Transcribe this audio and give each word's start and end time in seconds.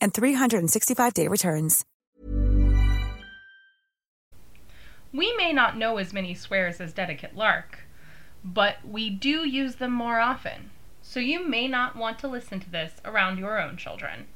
and 0.00 0.12
365-day 0.12 1.28
returns. 1.28 1.84
We 5.12 5.34
may 5.36 5.52
not 5.52 5.76
know 5.76 5.96
as 5.96 6.12
many 6.12 6.34
swears 6.34 6.80
as 6.80 6.92
Dedicate 6.92 7.34
Lark, 7.34 7.80
but 8.44 8.76
we 8.86 9.10
do 9.10 9.46
use 9.46 9.76
them 9.76 9.92
more 9.92 10.20
often. 10.20 10.70
So 11.02 11.18
you 11.18 11.46
may 11.46 11.66
not 11.66 11.96
want 11.96 12.18
to 12.20 12.28
listen 12.28 12.60
to 12.60 12.70
this 12.70 12.92
around 13.04 13.38
your 13.38 13.60
own 13.60 13.76
children. 13.76 14.26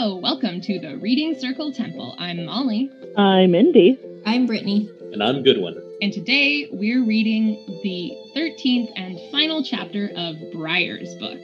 Hello, 0.00 0.14
welcome 0.14 0.60
to 0.60 0.78
the 0.78 0.96
Reading 0.98 1.36
Circle 1.36 1.72
Temple. 1.72 2.14
I'm 2.20 2.44
Molly. 2.44 2.88
I'm 3.16 3.52
Indy. 3.52 3.98
I'm 4.24 4.46
Brittany. 4.46 4.88
And 5.12 5.20
I'm 5.20 5.42
Goodwin. 5.42 5.76
And 6.00 6.12
today 6.12 6.68
we're 6.70 7.04
reading 7.04 7.80
the 7.82 8.16
13th 8.36 8.92
and 8.94 9.18
final 9.32 9.64
chapter 9.64 10.12
of 10.16 10.36
Briar's 10.52 11.12
book. 11.16 11.40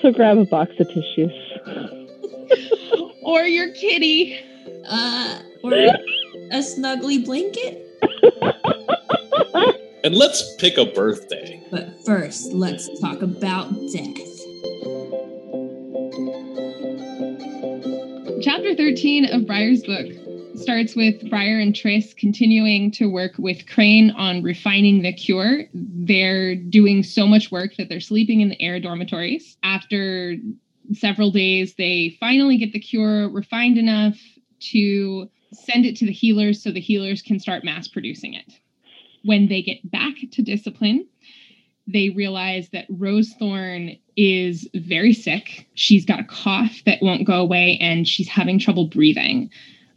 So 0.00 0.12
grab 0.12 0.38
a 0.38 0.46
box 0.46 0.72
of 0.80 0.88
tissues. 0.88 1.30
or 3.22 3.42
your 3.42 3.70
kitty. 3.74 4.38
Uh, 4.88 5.42
or 5.62 5.74
a 5.74 6.62
snuggly 6.62 7.22
blanket. 7.22 7.86
And 10.04 10.14
let's 10.14 10.56
pick 10.56 10.78
a 10.78 10.86
birthday. 10.86 11.62
But 11.70 12.02
first, 12.06 12.54
let's 12.54 12.98
talk 12.98 13.20
about 13.20 13.70
death. 13.92 14.16
Chapter 18.42 18.74
13 18.74 19.26
of 19.26 19.46
Briar's 19.46 19.82
book 19.82 20.06
starts 20.54 20.96
with 20.96 21.28
Briar 21.28 21.58
and 21.58 21.76
Tris 21.76 22.14
continuing 22.14 22.90
to 22.92 23.06
work 23.06 23.32
with 23.36 23.66
Crane 23.66 24.10
on 24.12 24.42
refining 24.42 25.02
the 25.02 25.12
cure. 25.12 25.64
They're 25.74 26.54
doing 26.54 27.02
so 27.02 27.26
much 27.26 27.52
work 27.52 27.76
that 27.76 27.90
they're 27.90 28.00
sleeping 28.00 28.40
in 28.40 28.48
the 28.48 28.60
air 28.62 28.80
dormitories. 28.80 29.58
After 29.62 30.36
several 30.94 31.30
days, 31.30 31.74
they 31.74 32.16
finally 32.18 32.56
get 32.56 32.72
the 32.72 32.80
cure 32.80 33.28
refined 33.28 33.76
enough 33.76 34.18
to 34.70 35.28
send 35.52 35.84
it 35.84 35.96
to 35.96 36.06
the 36.06 36.12
healers 36.12 36.62
so 36.62 36.70
the 36.70 36.80
healers 36.80 37.20
can 37.20 37.38
start 37.38 37.62
mass 37.62 37.88
producing 37.88 38.32
it. 38.32 38.54
When 39.22 39.48
they 39.48 39.60
get 39.60 39.90
back 39.90 40.14
to 40.32 40.42
discipline, 40.42 41.06
they 41.92 42.10
realize 42.10 42.68
that 42.70 42.90
Rosethorn 42.90 43.98
is 44.16 44.68
very 44.74 45.12
sick. 45.12 45.66
She's 45.74 46.04
got 46.04 46.20
a 46.20 46.24
cough 46.24 46.82
that 46.86 47.02
won't 47.02 47.26
go 47.26 47.40
away 47.40 47.78
and 47.80 48.06
she's 48.06 48.28
having 48.28 48.58
trouble 48.58 48.86
breathing. 48.86 49.50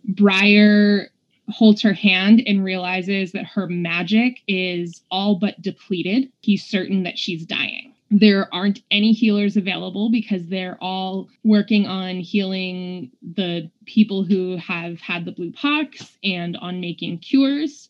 Briar 0.06 1.10
holds 1.50 1.82
her 1.82 1.94
hand 1.94 2.42
and 2.48 2.64
realizes 2.64 3.32
that 3.34 3.46
her 3.46 3.68
magic 3.68 4.42
is 4.48 5.02
all 5.12 5.36
but 5.36 5.62
depleted. 5.62 6.32
He's 6.42 6.64
certain 6.64 7.04
that 7.04 7.20
she's 7.20 7.46
dying. 7.46 7.94
There 8.10 8.54
aren't 8.54 8.82
any 8.92 9.12
healers 9.12 9.58
available 9.58 10.12
because 10.12 10.48
they're 10.48 10.78
all 10.80 11.30
working 11.44 11.88
on 11.88 12.18
healing 12.18 13.12
the 13.22 13.70
people 13.86 14.24
who 14.24 14.56
have 14.58 15.00
had 15.00 15.26
the 15.26 15.32
blue 15.32 15.52
pox 15.52 16.18
and 16.24 16.56
on 16.58 16.80
making 16.80 17.20
cures. 17.20 17.90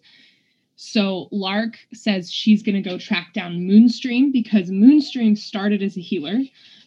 So 0.85 1.29
Lark 1.31 1.79
says 1.93 2.29
she's 2.29 2.61
going 2.61 2.75
to 2.75 2.87
go 2.87 2.97
track 2.97 3.31
down 3.33 3.61
Moonstream 3.61 4.33
because 4.33 4.69
Moonstream 4.69 5.37
started 5.37 5.81
as 5.81 5.95
a 5.95 6.01
healer, 6.01 6.39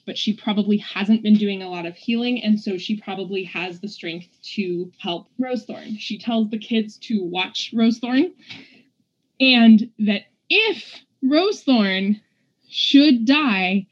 but 0.04 0.18
she 0.18 0.34
probably 0.34 0.76
hasn't 0.76 1.22
been 1.22 1.36
doing 1.36 1.62
a 1.62 1.70
lot 1.70 1.86
of 1.86 1.96
healing, 1.96 2.42
and 2.42 2.60
so 2.60 2.76
she 2.76 3.00
probably 3.00 3.42
has 3.44 3.80
the 3.80 3.88
strength 3.88 4.28
to 4.54 4.92
help 4.98 5.28
Rosethorn. 5.40 5.98
She 5.98 6.18
tells 6.18 6.50
the 6.50 6.58
kids 6.58 6.98
to 7.04 7.24
watch 7.24 7.72
Rosethorn, 7.74 8.32
and 9.40 9.90
that 10.00 10.24
if 10.50 11.00
Rosethorn 11.24 12.20
should 12.68 13.24
die, 13.24 13.86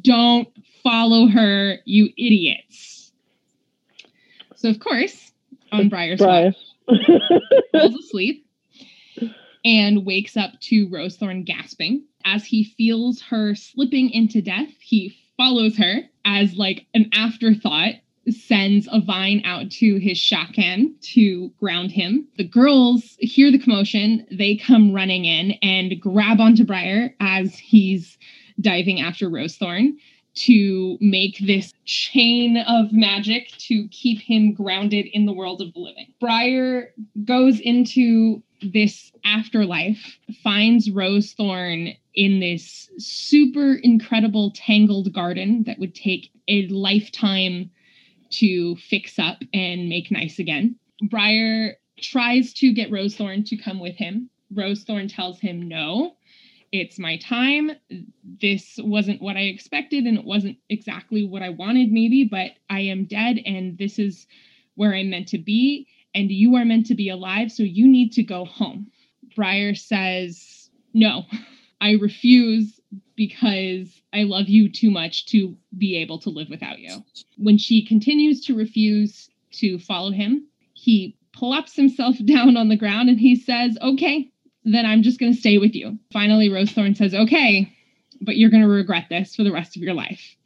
don't 0.00 0.48
follow 0.84 1.26
her, 1.26 1.78
you 1.84 2.10
idiots. 2.16 3.12
So 4.54 4.68
of 4.68 4.78
course, 4.78 5.32
on 5.72 5.88
Briar's 5.88 6.20
Briar. 6.20 6.52
falls 7.72 7.94
asleep 7.96 8.47
and 9.68 10.06
wakes 10.06 10.34
up 10.34 10.58
to 10.60 10.88
Rosethorn 10.88 11.44
gasping. 11.44 12.02
As 12.24 12.46
he 12.46 12.64
feels 12.64 13.20
her 13.20 13.54
slipping 13.54 14.08
into 14.08 14.40
death, 14.40 14.70
he 14.80 15.14
follows 15.36 15.76
her 15.76 16.00
as 16.24 16.56
like 16.56 16.86
an 16.94 17.10
afterthought 17.12 17.96
sends 18.30 18.88
a 18.90 19.00
vine 19.00 19.42
out 19.44 19.70
to 19.70 19.96
his 19.96 20.16
Shakkan 20.16 20.98
to 21.12 21.50
ground 21.60 21.90
him. 21.92 22.26
The 22.38 22.44
girls 22.44 23.16
hear 23.20 23.52
the 23.52 23.58
commotion, 23.58 24.26
they 24.30 24.56
come 24.56 24.92
running 24.92 25.26
in 25.26 25.52
and 25.62 26.00
grab 26.00 26.40
onto 26.40 26.64
Briar 26.64 27.14
as 27.20 27.58
he's 27.58 28.16
diving 28.60 29.00
after 29.00 29.28
Rosethorn 29.28 29.96
to 30.34 30.96
make 31.00 31.38
this 31.40 31.74
chain 31.84 32.56
of 32.56 32.92
magic 32.92 33.48
to 33.58 33.86
keep 33.88 34.20
him 34.20 34.52
grounded 34.52 35.06
in 35.12 35.26
the 35.26 35.32
world 35.32 35.60
of 35.60 35.74
the 35.74 35.80
living. 35.80 36.06
Briar 36.20 36.94
goes 37.24 37.60
into 37.60 38.42
this 38.62 39.12
afterlife, 39.24 40.18
finds 40.42 40.88
Rosethorn 40.88 41.96
in 42.14 42.40
this 42.40 42.90
super 42.98 43.74
incredible 43.74 44.52
tangled 44.54 45.12
garden 45.12 45.64
that 45.66 45.78
would 45.78 45.94
take 45.94 46.30
a 46.48 46.66
lifetime 46.68 47.70
to 48.30 48.76
fix 48.76 49.18
up 49.18 49.38
and 49.54 49.88
make 49.88 50.10
nice 50.10 50.38
again. 50.38 50.76
Briar 51.08 51.76
tries 52.00 52.52
to 52.54 52.72
get 52.72 52.90
Rosethorn 52.90 53.44
to 53.46 53.56
come 53.56 53.80
with 53.80 53.96
him. 53.96 54.30
Rosethorn 54.54 55.12
tells 55.12 55.40
him 55.40 55.68
no. 55.68 56.14
It's 56.70 56.98
my 56.98 57.16
time. 57.16 57.70
This 58.40 58.78
wasn't 58.82 59.22
what 59.22 59.36
I 59.36 59.42
expected, 59.42 60.04
and 60.04 60.18
it 60.18 60.24
wasn't 60.24 60.58
exactly 60.68 61.24
what 61.24 61.42
I 61.42 61.48
wanted, 61.48 61.90
maybe, 61.90 62.24
but 62.24 62.52
I 62.68 62.80
am 62.80 63.06
dead, 63.06 63.38
and 63.46 63.78
this 63.78 63.98
is 63.98 64.26
where 64.74 64.94
I'm 64.94 65.10
meant 65.10 65.28
to 65.28 65.38
be, 65.38 65.86
and 66.14 66.30
you 66.30 66.56
are 66.56 66.64
meant 66.64 66.86
to 66.86 66.94
be 66.94 67.08
alive, 67.08 67.52
so 67.52 67.62
you 67.62 67.86
need 67.86 68.12
to 68.12 68.22
go 68.22 68.44
home. 68.44 68.90
Briar 69.36 69.74
says, 69.74 70.70
No, 70.94 71.24
I 71.80 71.92
refuse 71.92 72.80
because 73.14 74.00
I 74.12 74.22
love 74.22 74.48
you 74.48 74.70
too 74.70 74.90
much 74.90 75.26
to 75.26 75.56
be 75.76 75.96
able 75.96 76.18
to 76.20 76.30
live 76.30 76.48
without 76.48 76.78
you. 76.78 77.04
When 77.36 77.58
she 77.58 77.84
continues 77.84 78.44
to 78.46 78.56
refuse 78.56 79.28
to 79.52 79.78
follow 79.78 80.10
him, 80.10 80.46
he 80.72 81.16
plops 81.32 81.74
himself 81.74 82.16
down 82.24 82.56
on 82.56 82.68
the 82.68 82.76
ground 82.76 83.08
and 83.08 83.18
he 83.18 83.36
says, 83.36 83.76
Okay, 83.82 84.30
then 84.64 84.86
I'm 84.86 85.02
just 85.02 85.20
going 85.20 85.32
to 85.32 85.38
stay 85.38 85.58
with 85.58 85.74
you. 85.74 85.98
Finally, 86.12 86.48
Rosethorn 86.48 86.96
says, 86.96 87.14
Okay, 87.14 87.72
but 88.20 88.36
you're 88.36 88.50
going 88.50 88.62
to 88.62 88.68
regret 88.68 89.06
this 89.08 89.36
for 89.36 89.44
the 89.44 89.52
rest 89.52 89.76
of 89.76 89.82
your 89.82 89.94
life. 89.94 90.36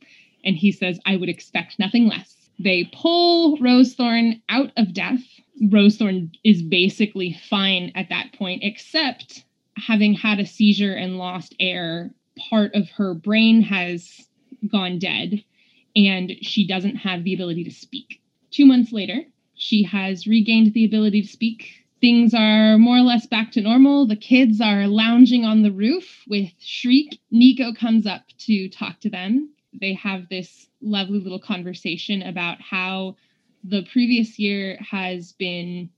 And 0.44 0.56
he 0.56 0.72
says, 0.72 0.98
I 1.06 1.16
would 1.16 1.28
expect 1.28 1.78
nothing 1.78 2.08
less. 2.08 2.34
They 2.58 2.90
pull 2.92 3.58
Rosethorn 3.58 4.42
out 4.48 4.72
of 4.76 4.92
death. 4.92 5.20
Rosethorn 5.62 6.30
is 6.44 6.62
basically 6.62 7.38
fine 7.48 7.92
at 7.94 8.08
that 8.08 8.32
point, 8.32 8.64
except 8.64 9.44
having 9.76 10.14
had 10.14 10.40
a 10.40 10.46
seizure 10.46 10.94
and 10.94 11.18
lost 11.18 11.54
air, 11.60 12.12
part 12.50 12.74
of 12.74 12.90
her 12.90 13.14
brain 13.14 13.62
has 13.62 14.28
gone 14.70 14.98
dead 14.98 15.44
and 15.94 16.32
she 16.40 16.66
doesn't 16.66 16.96
have 16.96 17.24
the 17.24 17.34
ability 17.34 17.64
to 17.64 17.70
speak. 17.70 18.20
Two 18.50 18.66
months 18.66 18.92
later, 18.92 19.24
She 19.54 19.84
has 19.84 20.26
regained 20.26 20.74
the 20.74 20.84
ability 20.84 21.22
to 21.22 21.28
speak. 21.28 21.84
Things 22.00 22.34
are 22.34 22.78
more 22.78 22.96
or 22.96 23.02
less 23.02 23.26
back 23.26 23.52
to 23.52 23.60
normal. 23.60 24.06
The 24.08 24.16
kids 24.16 24.60
are 24.60 24.88
lounging 24.88 25.44
on 25.44 25.62
the 25.62 25.70
roof 25.70 26.24
with 26.26 26.50
Shriek. 26.58 27.20
Niko 27.32 27.72
comes 27.72 28.04
up 28.04 28.24
to 28.38 28.68
talk 28.68 28.98
to 29.00 29.08
them. 29.08 29.50
They 29.72 29.94
have 29.94 30.28
this 30.28 30.66
lovely 30.80 31.20
little 31.20 31.38
conversation 31.38 32.22
about 32.22 32.60
how 32.60 33.14
the 33.64 33.86
previous 33.92 34.38
year 34.38 34.78
has 34.90 35.32
been 35.32 35.90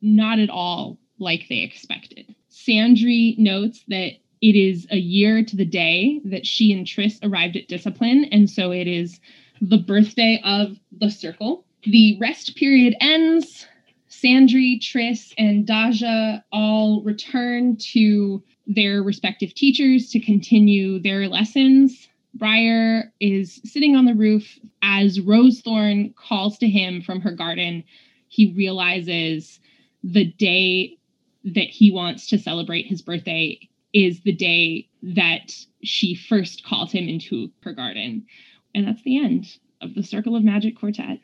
not 0.00 0.38
at 0.38 0.50
all 0.50 0.98
like 1.18 1.46
they 1.48 1.58
expected. 1.58 2.34
Sandry 2.50 3.36
notes 3.38 3.84
that 3.88 4.12
it 4.40 4.56
is 4.56 4.86
a 4.90 4.98
year 4.98 5.42
to 5.44 5.56
the 5.56 5.64
day 5.64 6.20
that 6.24 6.46
she 6.46 6.72
and 6.72 6.86
Tris 6.86 7.18
arrived 7.22 7.56
at 7.56 7.68
discipline, 7.68 8.24
and 8.30 8.50
so 8.50 8.72
it 8.72 8.86
is 8.86 9.20
the 9.60 9.78
birthday 9.78 10.40
of 10.44 10.78
the 10.92 11.10
circle. 11.10 11.64
The 11.84 12.18
rest 12.20 12.56
period 12.56 12.94
ends. 13.00 13.66
Sandry, 14.10 14.80
Tris, 14.80 15.34
and 15.36 15.66
Daja 15.66 16.44
all 16.52 17.02
return 17.02 17.76
to 17.92 18.42
their 18.66 19.02
respective 19.02 19.54
teachers 19.54 20.10
to 20.10 20.20
continue 20.20 20.98
their 20.98 21.28
lessons. 21.28 22.08
Briar 22.34 23.12
is 23.20 23.60
sitting 23.64 23.94
on 23.96 24.04
the 24.04 24.14
roof 24.14 24.58
as 24.82 25.20
Rosethorn 25.20 26.14
calls 26.16 26.58
to 26.58 26.68
him 26.68 27.00
from 27.00 27.20
her 27.20 27.32
garden. 27.32 27.84
He 28.28 28.52
realizes 28.52 29.60
the 30.02 30.24
day 30.24 30.98
that 31.44 31.68
he 31.68 31.90
wants 31.90 32.28
to 32.28 32.38
celebrate 32.38 32.86
his 32.86 33.02
birthday 33.02 33.68
is 33.92 34.20
the 34.22 34.32
day 34.32 34.88
that 35.02 35.52
she 35.82 36.14
first 36.14 36.64
called 36.64 36.90
him 36.90 37.08
into 37.08 37.50
her 37.62 37.72
garden. 37.72 38.26
And 38.74 38.86
that's 38.86 39.02
the 39.02 39.18
end 39.18 39.46
of 39.80 39.94
the 39.94 40.02
Circle 40.02 40.34
of 40.34 40.42
Magic 40.42 40.76
Quartet. 40.76 41.20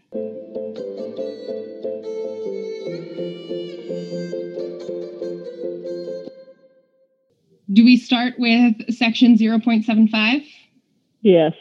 Do 7.72 7.84
we 7.84 7.96
start 7.96 8.34
with 8.38 8.92
section 8.92 9.36
0.75? 9.36 10.44
Yes. 11.22 11.54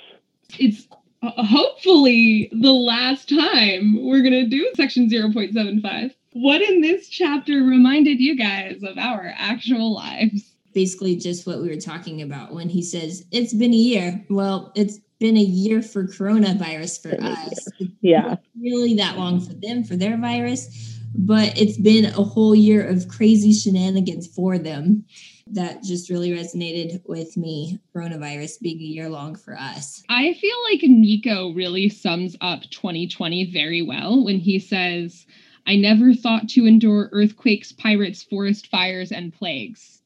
It's 0.57 0.88
uh, 1.21 1.31
hopefully 1.44 2.50
the 2.51 2.71
last 2.71 3.29
time 3.29 4.06
we're 4.06 4.21
going 4.21 4.31
to 4.31 4.47
do 4.47 4.71
section 4.75 5.09
0.75. 5.09 6.13
What 6.33 6.61
in 6.61 6.81
this 6.81 7.09
chapter 7.09 7.63
reminded 7.63 8.19
you 8.19 8.38
guys 8.38 8.81
of 8.83 8.97
our 8.97 9.33
actual 9.35 9.94
lives? 9.94 10.53
Basically, 10.73 11.15
just 11.15 11.47
what 11.47 11.61
we 11.61 11.67
were 11.67 11.81
talking 11.81 12.21
about 12.21 12.53
when 12.53 12.69
he 12.69 12.81
says, 12.81 13.25
It's 13.31 13.53
been 13.53 13.73
a 13.73 13.77
year. 13.77 14.25
Well, 14.29 14.71
it's 14.75 15.00
been 15.19 15.35
a 15.35 15.41
year 15.41 15.81
for 15.81 16.06
coronavirus 16.06 17.01
for 17.01 17.23
us. 17.23 17.67
Yeah. 18.01 18.38
Really 18.59 18.94
that 18.95 19.17
long 19.17 19.41
for 19.41 19.53
them, 19.53 19.83
for 19.83 19.95
their 19.95 20.17
virus, 20.17 20.97
but 21.13 21.57
it's 21.57 21.77
been 21.77 22.06
a 22.06 22.23
whole 22.23 22.56
year 22.56 22.88
of 22.88 23.07
crazy 23.09 23.51
shenanigans 23.51 24.27
for 24.27 24.57
them. 24.57 25.03
That 25.51 25.83
just 25.83 26.09
really 26.09 26.29
resonated 26.31 27.01
with 27.07 27.35
me. 27.37 27.79
Coronavirus 27.95 28.61
being 28.61 28.79
a 28.79 28.83
year 28.83 29.09
long 29.09 29.35
for 29.35 29.57
us. 29.57 30.03
I 30.09 30.33
feel 30.33 30.55
like 30.71 30.81
Niko 30.81 31.55
really 31.55 31.89
sums 31.89 32.35
up 32.41 32.61
2020 32.69 33.51
very 33.51 33.81
well 33.81 34.23
when 34.23 34.37
he 34.37 34.59
says, 34.59 35.25
I 35.65 35.75
never 35.75 36.13
thought 36.13 36.49
to 36.49 36.65
endure 36.65 37.09
earthquakes, 37.11 37.71
pirates, 37.71 38.23
forest 38.23 38.67
fires, 38.67 39.11
and 39.11 39.33
plagues. 39.33 40.01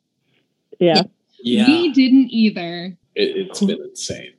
Yeah. 0.79 1.03
Yeah, 1.41 1.67
We 1.67 1.91
didn't 1.91 2.29
either. 2.31 2.97
it, 3.15 3.35
it's 3.35 3.59
been 3.59 3.81
insane. 3.81 4.33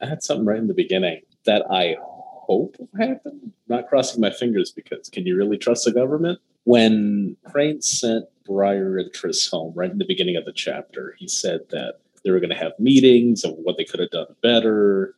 I 0.00 0.06
had 0.06 0.22
something 0.22 0.46
right 0.46 0.58
in 0.58 0.68
the 0.68 0.74
beginning 0.74 1.20
that 1.44 1.64
I 1.70 1.96
hope 2.00 2.76
will 2.78 2.88
happen. 2.98 3.52
Not 3.68 3.88
crossing 3.88 4.20
my 4.20 4.30
fingers 4.30 4.70
because 4.70 5.08
can 5.10 5.26
you 5.26 5.36
really 5.36 5.58
trust 5.58 5.84
the 5.84 5.92
government? 5.92 6.38
When 6.64 7.36
Crane 7.50 7.82
sent 7.82 8.24
Briar 8.46 8.98
and 8.98 9.12
Triss 9.12 9.50
home 9.50 9.72
right 9.74 9.90
in 9.90 9.98
the 9.98 10.06
beginning 10.06 10.36
of 10.36 10.44
the 10.44 10.52
chapter, 10.52 11.14
he 11.18 11.28
said 11.28 11.60
that 11.70 12.00
they 12.24 12.30
were 12.30 12.40
going 12.40 12.50
to 12.50 12.56
have 12.56 12.72
meetings 12.78 13.44
of 13.44 13.52
what 13.54 13.76
they 13.76 13.84
could 13.84 14.00
have 14.00 14.10
done 14.10 14.26
better, 14.42 15.14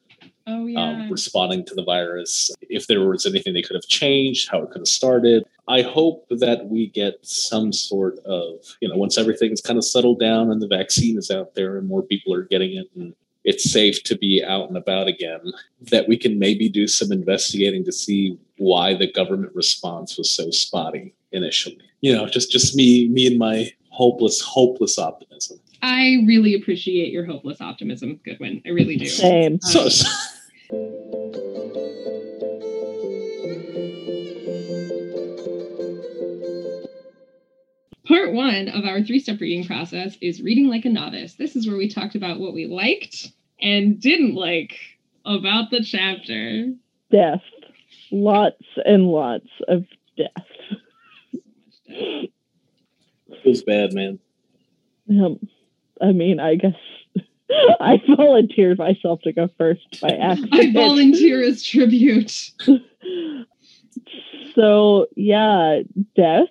Oh, 0.51 0.67
yeah. 0.67 0.81
um, 0.81 1.11
responding 1.11 1.65
to 1.67 1.75
the 1.75 1.85
virus, 1.85 2.51
if 2.63 2.87
there 2.87 3.07
was 3.07 3.27
anything 3.27 3.53
they 3.53 3.63
could 3.63 3.77
have 3.77 3.87
changed, 3.87 4.49
how 4.51 4.63
it 4.63 4.71
could 4.71 4.81
have 4.81 4.89
started. 4.89 5.45
I 5.69 5.83
hope 5.83 6.27
that 6.31 6.67
we 6.67 6.87
get 6.89 7.19
some 7.23 7.73
sort 7.73 8.19
of, 8.21 8.55
you 8.81 8.89
know, 8.89 8.97
once 8.97 9.19
everything's 9.19 9.61
kind 9.61 9.77
of 9.77 9.85
settled 9.85 10.21
down 10.21 10.51
and 10.51 10.63
the 10.63 10.67
vaccine 10.67 11.19
is 11.19 11.31
out 11.31 11.55
there 11.55 11.77
and 11.77 11.87
more 11.87 12.03
people 12.03 12.33
are 12.33 12.45
getting 12.45 12.77
it 12.77 12.87
and 12.97 13.15
it's 13.45 13.71
safe 13.71 14.03
to 14.05 14.17
be 14.17 14.43
out 14.43 14.69
and 14.69 14.77
about 14.79 15.07
again, 15.07 15.53
that 15.91 16.09
we 16.09 16.17
can 16.17 16.39
maybe 16.39 16.69
do 16.69 16.87
some 16.87 17.13
investigating 17.13 17.85
to 17.85 17.93
see 17.93 18.39
why 18.57 18.95
the 18.95 19.11
government 19.13 19.55
response 19.55 20.17
was 20.17 20.31
so 20.33 20.51
spotty 20.51 21.15
initially. 21.33 21.79
You 22.01 22.15
know, 22.15 22.27
just 22.29 22.51
just 22.51 22.77
me, 22.77 23.09
me 23.09 23.27
and 23.27 23.39
my 23.39 23.71
hopeless, 23.91 24.41
hopeless 24.41 24.99
optimism. 24.99 25.61
I 25.83 26.25
really 26.27 26.55
appreciate 26.55 27.13
your 27.13 27.25
hopeless 27.25 27.61
optimism, 27.61 28.21
Goodwin. 28.25 28.63
I 28.67 28.71
really 28.71 28.97
do. 28.97 29.07
Same. 29.07 29.61
So, 29.61 29.85
Um, 29.85 29.91
so 29.91 30.09
Part 38.07 38.33
one 38.33 38.69
of 38.69 38.85
our 38.85 39.03
three 39.03 39.21
step 39.21 39.39
reading 39.39 39.67
process 39.67 40.17
is 40.23 40.41
reading 40.41 40.69
like 40.69 40.87
a 40.87 40.89
novice. 40.89 41.35
This 41.35 41.55
is 41.55 41.69
where 41.69 41.77
we 41.77 41.89
talked 41.89 42.15
about 42.15 42.41
what 42.41 42.55
we 42.55 42.67
liked 42.67 43.33
and 43.61 44.01
didn't 44.01 44.35
like 44.35 44.79
about 45.27 45.71
the 45.71 45.85
chapter. 45.85 46.73
Death. 47.11 47.43
Lots 48.11 48.65
and 48.87 49.09
lots 49.09 49.49
of 49.69 49.85
death. 50.17 50.48
Feels 53.43 53.63
bad, 53.63 53.93
man. 53.93 54.19
Um, 55.11 55.39
I 56.01 56.13
mean, 56.13 56.41
I 56.41 56.57
guess 56.57 56.75
I 57.81 58.01
volunteered 58.17 58.79
myself 58.79 59.21
to 59.23 59.33
go 59.33 59.49
first 59.59 60.01
by 60.01 60.09
accident. 60.21 60.55
I 60.55 60.73
volunteer 60.73 61.43
as 61.43 61.65
tribute. 61.65 62.51
so 64.55 65.07
yeah, 65.17 65.81
death. 66.17 66.49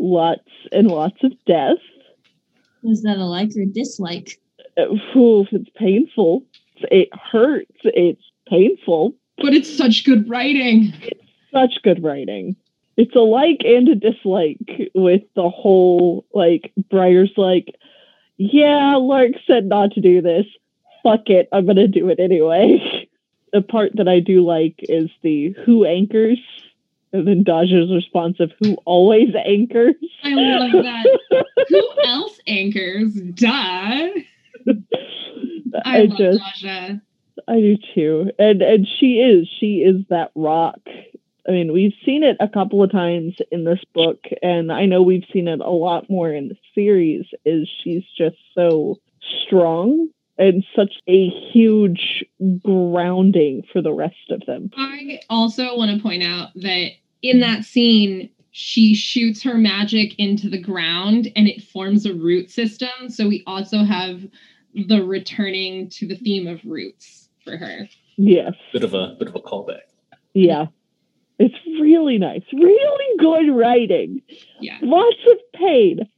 Lots 0.00 0.48
and 0.70 0.88
lots 0.88 1.22
of 1.24 1.32
death. 1.44 1.78
Was 2.82 3.02
that 3.02 3.16
a 3.18 3.24
like 3.24 3.50
or 3.56 3.64
dislike? 3.64 4.40
Uh, 4.78 4.94
Ooh, 5.16 5.44
it's 5.50 5.68
painful. 5.76 6.44
It 6.76 7.08
hurts. 7.12 7.74
It's 7.82 8.22
painful. 8.48 9.14
But 9.38 9.54
it's 9.54 9.76
such 9.76 10.04
good 10.04 10.28
writing. 10.28 10.92
Such 11.52 11.82
good 11.82 12.02
writing. 12.02 12.54
It's 12.98 13.14
a 13.14 13.20
like 13.20 13.60
and 13.64 13.88
a 13.88 13.94
dislike 13.94 14.90
with 14.92 15.22
the 15.36 15.48
whole 15.48 16.26
like 16.34 16.72
Briar's 16.90 17.32
like, 17.36 17.76
yeah, 18.38 18.96
Lark 18.96 19.32
said 19.46 19.66
not 19.66 19.92
to 19.92 20.00
do 20.00 20.20
this. 20.20 20.46
Fuck 21.04 21.30
it, 21.30 21.48
I'm 21.52 21.64
gonna 21.64 21.86
do 21.86 22.08
it 22.08 22.18
anyway. 22.18 23.08
the 23.52 23.62
part 23.62 23.92
that 23.94 24.08
I 24.08 24.18
do 24.18 24.44
like 24.44 24.74
is 24.80 25.10
the 25.22 25.54
who 25.64 25.84
anchors, 25.84 26.40
and 27.12 27.26
then 27.26 27.44
Daja's 27.44 27.94
response 27.94 28.40
of 28.40 28.50
who 28.60 28.74
always 28.84 29.28
anchors. 29.46 29.94
I 30.24 30.34
love 30.34 30.72
that. 30.72 31.18
Who 31.68 31.90
else 32.04 32.40
anchors? 32.46 33.14
Duh. 33.14 33.48
I, 33.48 34.12
I 35.84 36.00
love 36.04 36.18
just 36.18 36.40
Daja. 36.40 37.00
I 37.46 37.60
do 37.60 37.76
too. 37.94 38.30
And 38.40 38.60
and 38.60 38.88
she 38.88 39.20
is 39.20 39.48
she 39.60 39.76
is 39.76 40.04
that 40.08 40.32
rock. 40.34 40.80
I 41.48 41.52
mean, 41.52 41.72
we've 41.72 41.94
seen 42.04 42.22
it 42.22 42.36
a 42.40 42.48
couple 42.48 42.82
of 42.82 42.92
times 42.92 43.36
in 43.50 43.64
this 43.64 43.80
book 43.94 44.18
and 44.42 44.70
I 44.70 44.84
know 44.84 45.02
we've 45.02 45.24
seen 45.32 45.48
it 45.48 45.60
a 45.60 45.70
lot 45.70 46.10
more 46.10 46.30
in 46.30 46.48
the 46.48 46.56
series 46.74 47.24
is 47.46 47.68
she's 47.82 48.04
just 48.16 48.36
so 48.54 48.96
strong 49.46 50.08
and 50.36 50.62
such 50.76 50.92
a 51.08 51.28
huge 51.52 52.24
grounding 52.62 53.62
for 53.72 53.80
the 53.80 53.92
rest 53.92 54.30
of 54.30 54.42
them. 54.46 54.70
I 54.76 55.20
also 55.30 55.76
want 55.76 55.96
to 55.96 56.02
point 56.02 56.22
out 56.22 56.50
that 56.56 56.90
in 57.22 57.40
that 57.40 57.64
scene, 57.64 58.30
she 58.50 58.94
shoots 58.94 59.42
her 59.42 59.54
magic 59.54 60.18
into 60.18 60.48
the 60.48 60.60
ground 60.60 61.32
and 61.34 61.48
it 61.48 61.62
forms 61.62 62.04
a 62.04 62.14
root 62.14 62.50
system. 62.50 63.08
So 63.08 63.26
we 63.26 63.42
also 63.46 63.84
have 63.84 64.22
the 64.74 65.02
returning 65.02 65.88
to 65.90 66.06
the 66.06 66.16
theme 66.16 66.46
of 66.46 66.60
roots 66.64 67.28
for 67.42 67.56
her. 67.56 67.88
Yes. 68.16 68.52
Bit 68.72 68.84
of 68.84 68.94
a 68.94 69.16
bit 69.18 69.28
of 69.28 69.34
a 69.34 69.40
callback. 69.40 69.80
Yeah. 70.34 70.66
It's 71.38 71.54
really 71.80 72.18
nice. 72.18 72.42
Really 72.52 73.16
good 73.18 73.54
writing. 73.54 74.22
Yeah. 74.60 74.78
Lots 74.82 75.18
of 75.30 75.38
pain. 75.54 76.08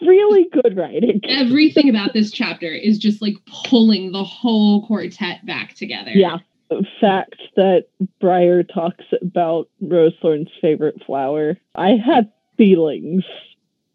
Really 0.00 0.48
good 0.50 0.76
writing. 0.76 1.20
Everything 1.24 1.90
about 1.90 2.14
this 2.14 2.30
chapter 2.30 2.72
is 2.72 2.98
just 2.98 3.20
like 3.20 3.34
pulling 3.66 4.12
the 4.12 4.24
whole 4.24 4.86
quartet 4.86 5.44
back 5.44 5.74
together. 5.74 6.12
Yeah. 6.12 6.38
The 6.70 6.86
fact 7.00 7.36
that 7.56 7.86
Briar 8.20 8.62
talks 8.62 9.04
about 9.20 9.68
Rosethorn's 9.82 10.50
favorite 10.60 11.02
flower, 11.04 11.56
I 11.74 11.96
had 11.96 12.30
feelings 12.56 13.24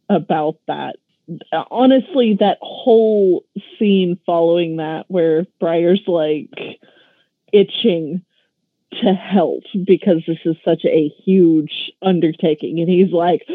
about 0.10 0.58
that. 0.68 0.98
Honestly, 1.72 2.36
that 2.40 2.58
whole 2.62 3.46
scene 3.80 4.20
following 4.26 4.76
that, 4.76 5.06
where 5.08 5.48
Briar's 5.60 6.04
like 6.06 6.52
itching 7.54 8.25
to 9.02 9.14
help 9.14 9.64
because 9.86 10.24
this 10.28 10.38
is 10.46 10.56
such 10.64 10.86
a 10.86 11.10
huge 11.24 11.92
undertaking. 12.02 12.80
And 12.80 12.90
he's 12.90 13.12
like, 13.12 13.46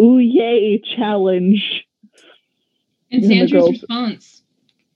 ooh, 0.00 0.18
yay, 0.18 0.80
challenge. 0.96 1.86
And 3.10 3.22
And 3.24 3.30
Sandry's 3.30 3.52
girls- 3.52 3.70
response. 3.72 4.36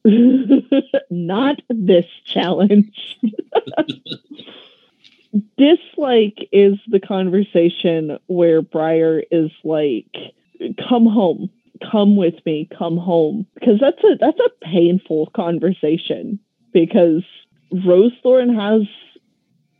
Not 1.11 1.61
this 1.71 2.05
challenge. 2.27 3.19
Dislike 5.59 6.49
is 6.53 6.79
the 6.89 7.01
conversation 7.01 8.19
where 8.27 8.63
Briar 8.63 9.23
is 9.33 9.51
like, 9.65 10.15
come 10.89 11.07
home, 11.07 11.51
come 11.91 12.17
with 12.17 12.35
me, 12.47 12.69
come 12.77 12.97
home. 12.97 13.47
Because 13.55 13.81
that's 13.81 14.03
a 14.05 14.17
that's 14.21 14.39
a 14.39 14.65
painful 14.65 15.31
conversation 15.35 16.39
because 16.73 17.25
Rose 17.85 18.13
Thorn 18.23 18.55
has 18.55 18.83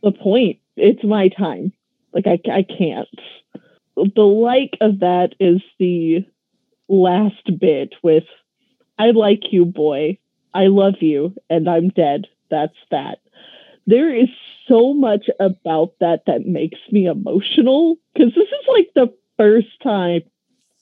a 0.03 0.11
point. 0.11 0.59
It's 0.75 1.03
my 1.03 1.29
time. 1.29 1.73
Like 2.13 2.27
I 2.27 2.39
I 2.51 2.63
can't. 2.63 3.07
The 3.95 4.21
like 4.21 4.77
of 4.81 4.99
that 4.99 5.35
is 5.39 5.61
the 5.79 6.25
last 6.87 7.59
bit 7.59 7.93
with 8.03 8.25
I 8.97 9.11
like 9.11 9.51
you, 9.51 9.65
boy. 9.65 10.17
I 10.53 10.67
love 10.67 10.95
you, 11.01 11.35
and 11.49 11.69
I'm 11.69 11.89
dead. 11.89 12.27
That's 12.49 12.77
that. 12.91 13.19
There 13.87 14.15
is 14.15 14.29
so 14.67 14.93
much 14.93 15.29
about 15.39 15.93
that 15.99 16.23
that 16.27 16.45
makes 16.45 16.79
me 16.91 17.05
emotional 17.05 17.97
because 18.13 18.33
this 18.33 18.47
is 18.47 18.67
like 18.67 18.89
the 18.95 19.13
first 19.37 19.67
time 19.83 20.21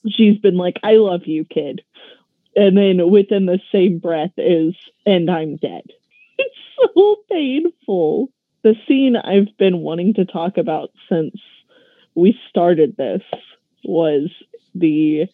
she's 0.08 0.38
been 0.38 0.56
like, 0.56 0.78
I 0.82 0.94
love 0.94 1.26
you, 1.26 1.44
kid. 1.44 1.82
And 2.56 2.76
then 2.76 3.10
within 3.10 3.46
the 3.46 3.58
same 3.72 3.98
breath 3.98 4.32
is, 4.36 4.74
and 5.06 5.30
I'm 5.30 5.56
dead. 5.56 5.84
It's 6.36 6.56
so 6.94 7.16
painful. 7.30 8.28
The 8.64 8.74
scene 8.88 9.14
I've 9.14 9.56
been 9.58 9.78
wanting 9.78 10.14
to 10.14 10.24
talk 10.24 10.56
about 10.56 10.90
since 11.10 11.36
we 12.14 12.36
started 12.48 12.96
this 12.96 13.22
was 13.84 14.30
the 14.74 15.26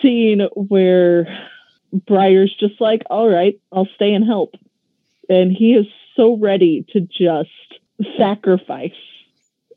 scene 0.00 0.48
where 0.54 1.28
Briar's 1.92 2.56
just 2.58 2.80
like, 2.80 3.02
all 3.10 3.28
right, 3.28 3.60
I'll 3.70 3.88
stay 3.96 4.14
and 4.14 4.24
help. 4.24 4.54
And 5.28 5.52
he 5.52 5.74
is 5.74 5.86
so 6.16 6.38
ready 6.38 6.86
to 6.94 7.00
just 7.00 7.50
sacrifice 8.16 8.92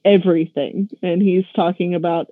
everything. 0.06 0.90
And 1.02 1.22
he's 1.22 1.46
talking 1.56 1.94
about 1.94 2.28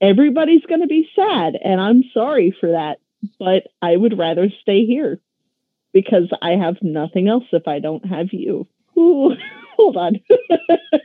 everybody's 0.00 0.64
going 0.64 0.80
to 0.80 0.86
be 0.86 1.06
sad. 1.14 1.54
And 1.62 1.82
I'm 1.82 2.04
sorry 2.14 2.56
for 2.58 2.70
that. 2.70 2.98
But 3.38 3.64
I 3.82 3.94
would 3.94 4.16
rather 4.16 4.48
stay 4.62 4.86
here 4.86 5.20
because 5.92 6.30
I 6.40 6.52
have 6.52 6.78
nothing 6.80 7.28
else 7.28 7.44
if 7.52 7.68
I 7.68 7.78
don't 7.78 8.06
have 8.06 8.32
you. 8.32 8.66
Ooh, 9.00 9.34
hold 9.76 9.96
on. 9.96 10.20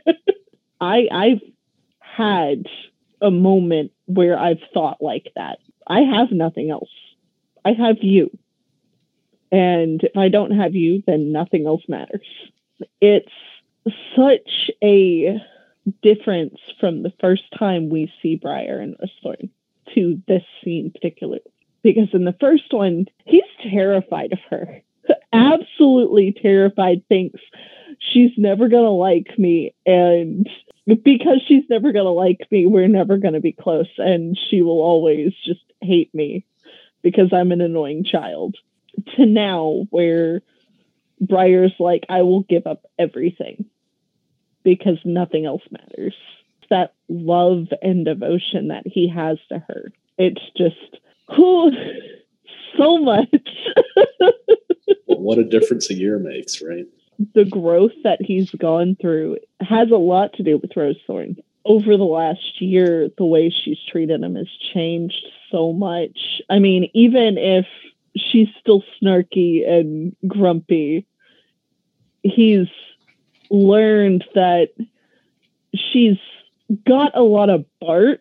I 0.80 1.08
I've 1.10 1.40
had 2.00 2.66
a 3.20 3.30
moment 3.30 3.92
where 4.06 4.38
I've 4.38 4.60
thought 4.74 4.98
like 5.00 5.32
that. 5.36 5.58
I 5.86 6.00
have 6.00 6.30
nothing 6.30 6.70
else. 6.70 6.90
I 7.64 7.72
have 7.72 7.96
you. 8.02 8.30
And 9.52 10.02
if 10.02 10.16
I 10.16 10.28
don't 10.28 10.50
have 10.50 10.74
you, 10.74 11.02
then 11.06 11.32
nothing 11.32 11.66
else 11.66 11.82
matters. 11.88 12.26
It's 13.00 13.32
such 14.16 14.70
a 14.82 15.40
difference 16.02 16.58
from 16.80 17.02
the 17.02 17.12
first 17.20 17.44
time 17.56 17.88
we 17.88 18.12
see 18.20 18.36
Briar 18.36 18.80
and 18.80 18.96
Thorn 19.22 19.50
to 19.94 20.20
this 20.26 20.42
scene 20.62 20.90
particularly. 20.90 21.40
Because 21.82 22.08
in 22.12 22.24
the 22.24 22.36
first 22.40 22.72
one, 22.72 23.06
he's 23.24 23.42
terrified 23.62 24.32
of 24.32 24.40
her. 24.50 24.82
Absolutely 25.32 26.32
terrified, 26.32 27.02
thinks 27.08 27.40
she's 27.98 28.32
never 28.36 28.68
gonna 28.68 28.90
like 28.90 29.38
me 29.38 29.74
and 29.84 30.48
because 30.86 31.42
she's 31.46 31.64
never 31.68 31.92
gonna 31.92 32.10
like 32.10 32.40
me, 32.50 32.66
we're 32.66 32.88
never 32.88 33.16
gonna 33.16 33.40
be 33.40 33.52
close 33.52 33.88
and 33.98 34.38
she 34.50 34.62
will 34.62 34.80
always 34.80 35.32
just 35.44 35.60
hate 35.80 36.14
me 36.14 36.44
because 37.02 37.32
I'm 37.32 37.52
an 37.52 37.60
annoying 37.60 38.04
child. 38.04 38.56
To 39.16 39.26
now 39.26 39.86
where 39.90 40.40
Briar's 41.20 41.74
like, 41.78 42.04
I 42.08 42.22
will 42.22 42.42
give 42.42 42.66
up 42.66 42.86
everything 42.98 43.66
because 44.64 44.98
nothing 45.04 45.44
else 45.44 45.62
matters. 45.70 46.14
That 46.70 46.94
love 47.08 47.66
and 47.82 48.04
devotion 48.04 48.68
that 48.68 48.86
he 48.86 49.08
has 49.08 49.38
to 49.50 49.58
her. 49.68 49.92
It's 50.18 50.40
just 50.56 51.00
whew, 51.34 51.72
so 52.78 52.98
much. 52.98 53.28
What 55.26 55.38
a 55.38 55.44
difference 55.44 55.90
a 55.90 55.94
year 55.94 56.20
makes, 56.20 56.62
right? 56.62 56.86
The 57.34 57.44
growth 57.44 57.92
that 58.04 58.20
he's 58.20 58.50
gone 58.50 58.96
through 59.00 59.38
has 59.60 59.90
a 59.90 59.96
lot 59.96 60.32
to 60.34 60.42
do 60.42 60.58
with 60.58 60.76
Rose 60.76 60.96
Thorn. 61.06 61.36
Over 61.64 61.96
the 61.96 62.04
last 62.04 62.60
year, 62.60 63.08
the 63.18 63.24
way 63.24 63.50
she's 63.50 63.78
treated 63.90 64.22
him 64.22 64.36
has 64.36 64.48
changed 64.72 65.26
so 65.50 65.72
much. 65.72 66.40
I 66.48 66.58
mean, 66.58 66.90
even 66.94 67.38
if 67.38 67.66
she's 68.16 68.48
still 68.60 68.84
snarky 69.02 69.68
and 69.68 70.14
grumpy, 70.26 71.06
he's 72.22 72.68
learned 73.50 74.24
that 74.34 74.68
she's 75.74 76.18
got 76.86 77.16
a 77.16 77.22
lot 77.22 77.50
of 77.50 77.64
bark. 77.80 78.20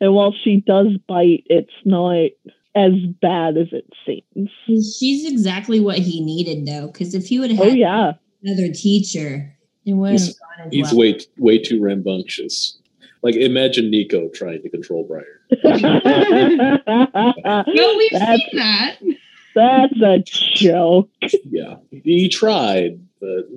And 0.00 0.14
while 0.14 0.32
she 0.32 0.60
does 0.60 0.96
bite, 1.06 1.44
it's 1.46 1.72
not 1.84 2.30
as 2.74 2.92
bad 3.20 3.56
as 3.56 3.68
it 3.72 3.86
seems. 4.06 4.50
She's 4.66 5.26
exactly 5.30 5.80
what 5.80 5.98
he 5.98 6.20
needed, 6.24 6.66
though, 6.66 6.86
because 6.88 7.14
if 7.14 7.26
he 7.26 7.38
would 7.40 7.50
have 7.50 7.60
Oh, 7.60 7.64
had 7.70 7.78
yeah. 7.78 8.12
another 8.44 8.72
teacher, 8.72 9.54
it 9.84 9.94
wouldn't 9.94 10.20
He's- 10.20 10.28
have 10.28 10.36
gone 10.58 10.66
as 10.68 10.72
He's 10.74 10.92
well. 10.92 11.00
way 11.00 11.18
way 11.38 11.58
too 11.58 11.80
rambunctious. 11.80 12.78
Like 13.22 13.34
imagine 13.36 13.90
Niko 13.90 14.32
trying 14.32 14.62
to 14.62 14.68
control 14.68 15.04
Briar. 15.04 15.24
Well, 16.86 17.96
we've 17.96 18.10
That's- 18.12 18.38
seen 18.38 18.48
that. 18.54 18.96
That's 19.54 20.00
a 20.02 20.18
joke. 20.24 21.08
Yeah, 21.50 21.76
he 21.90 22.28
tried, 22.28 23.00
but 23.20 23.48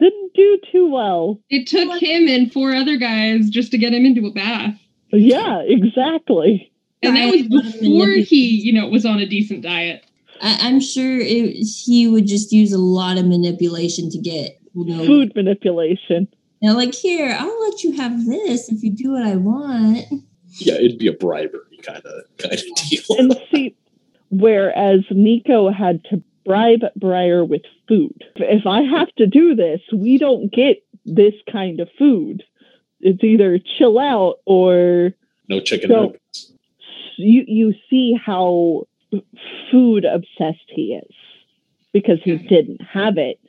Didn't 0.00 0.32
do 0.34 0.58
too 0.72 0.88
well. 0.90 1.40
It 1.50 1.66
took 1.66 2.00
him 2.00 2.26
and 2.28 2.50
four 2.52 2.72
other 2.74 2.96
guys 2.96 3.50
just 3.50 3.70
to 3.72 3.78
get 3.78 3.92
him 3.92 4.06
into 4.06 4.26
a 4.26 4.30
bath. 4.32 4.78
Yeah, 5.12 5.60
exactly. 5.66 6.72
And 7.02 7.16
that 7.16 7.30
was 7.30 7.42
before 7.62 8.08
he, 8.08 8.48
you 8.60 8.72
know, 8.72 8.88
was 8.88 9.06
on 9.06 9.18
a 9.18 9.26
decent 9.26 9.62
diet. 9.62 10.04
I, 10.40 10.58
I'm 10.62 10.80
sure 10.80 11.18
it, 11.18 11.52
he 11.52 12.08
would 12.08 12.26
just 12.26 12.52
use 12.52 12.72
a 12.72 12.78
lot 12.78 13.18
of 13.18 13.26
manipulation 13.26 14.10
to 14.10 14.18
get 14.18 14.60
you 14.74 14.84
know, 14.84 15.06
Food 15.06 15.32
manipulation. 15.34 16.28
Now, 16.62 16.72
know, 16.72 16.78
like 16.78 16.94
here, 16.94 17.36
I'll 17.38 17.60
let 17.68 17.82
you 17.82 17.92
have 17.96 18.24
this 18.26 18.68
if 18.68 18.82
you 18.82 18.90
do 18.90 19.12
what 19.12 19.24
I 19.24 19.36
want. 19.36 20.04
yeah, 20.58 20.74
it'd 20.74 20.98
be 20.98 21.08
a 21.08 21.12
bribery 21.12 21.78
kind 21.82 22.02
of 22.04 22.24
kind 22.38 22.54
of 22.54 22.60
deal. 22.88 23.02
And 23.18 23.36
see, 23.52 23.76
whereas 24.30 25.00
Niko 25.10 25.74
had 25.74 26.04
to 26.10 26.22
bribe 26.44 26.82
Briar 26.96 27.44
with 27.44 27.62
food. 27.86 28.24
If 28.36 28.66
I 28.66 28.82
have 28.82 29.14
to 29.16 29.26
do 29.26 29.54
this, 29.54 29.80
we 29.92 30.18
don't 30.18 30.52
get 30.52 30.82
this 31.04 31.34
kind 31.50 31.80
of 31.80 31.88
food. 31.98 32.42
It's 33.00 33.22
either 33.22 33.58
chill 33.78 33.98
out 33.98 34.36
or 34.46 35.12
No 35.48 35.60
chicken 35.60 35.90
So- 35.90 36.02
nuggets. 36.06 36.52
You 37.18 37.44
you 37.46 37.74
see 37.90 38.14
how 38.14 38.86
food 39.70 40.04
obsessed 40.04 40.64
he 40.68 40.94
is 40.94 41.14
because 41.92 42.18
he 42.22 42.36
didn't 42.36 42.82
have 42.82 43.18
it. 43.18 43.40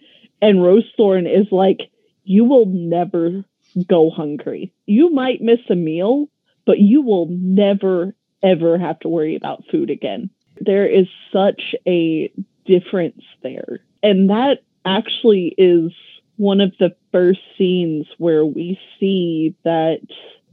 And 0.41 0.63
Rose 0.63 0.89
Thorn 0.95 1.27
is 1.27 1.47
like, 1.51 1.91
you 2.23 2.45
will 2.45 2.65
never 2.65 3.43
go 3.87 4.09
hungry. 4.09 4.73
You 4.85 5.11
might 5.11 5.41
miss 5.41 5.59
a 5.69 5.75
meal, 5.75 6.29
but 6.65 6.79
you 6.79 7.01
will 7.01 7.27
never 7.29 8.15
ever 8.41 8.77
have 8.77 8.99
to 9.01 9.09
worry 9.09 9.35
about 9.35 9.65
food 9.69 9.89
again. 9.89 10.29
There 10.61 10.87
is 10.87 11.07
such 11.33 11.75
a 11.87 12.31
difference 12.65 13.21
there. 13.43 13.79
And 14.01 14.29
that 14.29 14.59
actually 14.85 15.53
is 15.57 15.91
one 16.37 16.61
of 16.61 16.71
the 16.79 16.95
first 17.11 17.41
scenes 17.57 18.07
where 18.17 18.45
we 18.45 18.79
see 18.99 19.55
that 19.65 19.99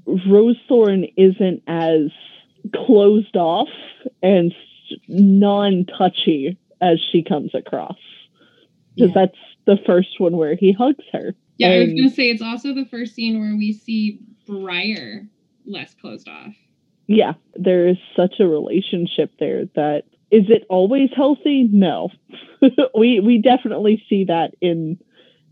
Rose 0.07 0.59
Thorn 0.69 1.07
isn't 1.17 1.63
as 1.69 2.11
closed 2.75 3.37
off 3.37 3.69
and 4.23 4.55
non 5.09 5.85
touchy 5.99 6.59
as 6.81 7.01
she 7.11 7.23
comes 7.23 7.55
across. 7.55 7.97
Because 8.95 9.11
Yeah. 9.15 9.27
that's 9.27 9.39
the 9.67 9.79
first 9.85 10.19
one 10.21 10.37
where 10.37 10.55
he 10.55 10.73
hugs 10.73 11.05
her. 11.13 11.35
Yeah, 11.59 11.71
I 11.71 11.79
was 11.81 11.89
gonna 11.95 12.11
say 12.11 12.31
it's 12.31 12.43
also 12.43 12.75
the 12.75 12.85
first 12.85 13.15
scene 13.15 13.39
where 13.41 13.57
we 13.57 13.73
see 13.73 14.21
Briar 14.47 15.29
less 15.65 15.95
closed 15.95 16.29
off. 16.29 16.55
yeah, 17.09 17.35
there 17.55 17.89
is 17.89 17.97
such 18.15 18.41
a 18.41 18.47
relationship 18.49 19.31
there 19.39 19.67
that 19.75 20.05
is 20.31 20.45
it 20.51 20.65
always 20.69 21.09
healthy? 21.15 21.69
No. 21.73 22.11
we 22.99 23.21
we 23.21 23.39
definitely 23.41 24.03
see 24.09 24.25
that 24.25 24.55
in 24.61 24.99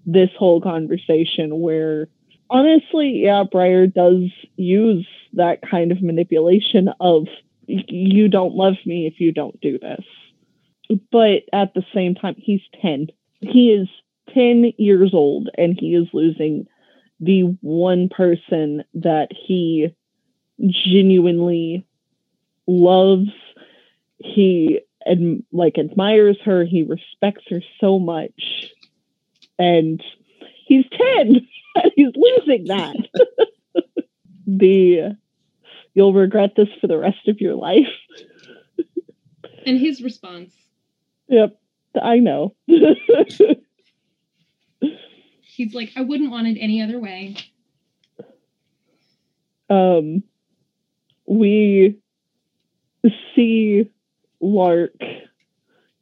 this 0.05 0.31
whole 0.39 0.61
conversation 0.61 1.61
where 1.61 2.09
honestly, 2.55 3.25
yeah, 3.25 3.43
Briar 3.51 3.89
does 3.89 4.31
use 4.57 5.07
that 5.33 5.59
kind 5.69 5.91
of 5.91 6.01
manipulation 6.01 6.89
of 7.01 7.27
you 7.67 8.29
don't 8.29 8.55
love 8.55 8.77
me 8.87 9.07
if 9.07 9.21
you 9.21 9.33
don't 9.33 9.61
do 9.61 9.79
this. 9.79 10.05
But 11.11 11.43
at 11.53 11.75
the 11.75 11.85
same 11.93 12.15
time, 12.15 12.37
he's 12.39 12.61
10. 12.81 13.09
He 13.41 13.73
is 13.73 13.89
10 14.33 14.73
years 14.79 15.13
old 15.13 15.49
and 15.59 15.77
he 15.79 15.95
is 15.97 16.07
losing 16.13 16.67
the 17.21 17.43
one 17.61 18.09
person 18.09 18.85
that 18.95 19.29
he 19.33 19.93
genuinely 20.65 21.85
loves. 22.69 23.31
He 24.19 24.81
and 25.05 25.43
like 25.53 25.77
admires 25.77 26.39
her. 26.45 26.65
He 26.65 26.83
respects 26.83 27.45
her 27.51 27.61
so 27.81 27.99
much. 27.99 28.71
And 29.59 30.03
he's 30.67 30.85
10 30.91 31.01
and 31.27 31.41
he's 31.97 32.13
losing 32.15 32.65
that. 32.67 32.97
the 34.47 35.17
you'll 35.95 36.13
regret 36.13 36.53
this 36.57 36.69
for 36.81 36.87
the 36.87 36.99
rest 36.99 37.29
of 37.29 37.41
your 37.41 37.55
life. 37.55 37.89
And 39.67 39.79
his 39.79 40.03
response. 40.03 40.53
Yep, 41.29 41.59
I 42.01 42.19
know. 42.19 42.55
He's 45.41 45.73
like, 45.73 45.93
I 45.97 46.03
wouldn't 46.03 46.31
want 46.31 46.49
it 46.49 46.59
any 46.61 46.83
other 46.83 46.99
way. 46.99 47.37
um 49.71 50.23
we 51.27 51.97
see 53.35 53.91
Lark 54.41 54.93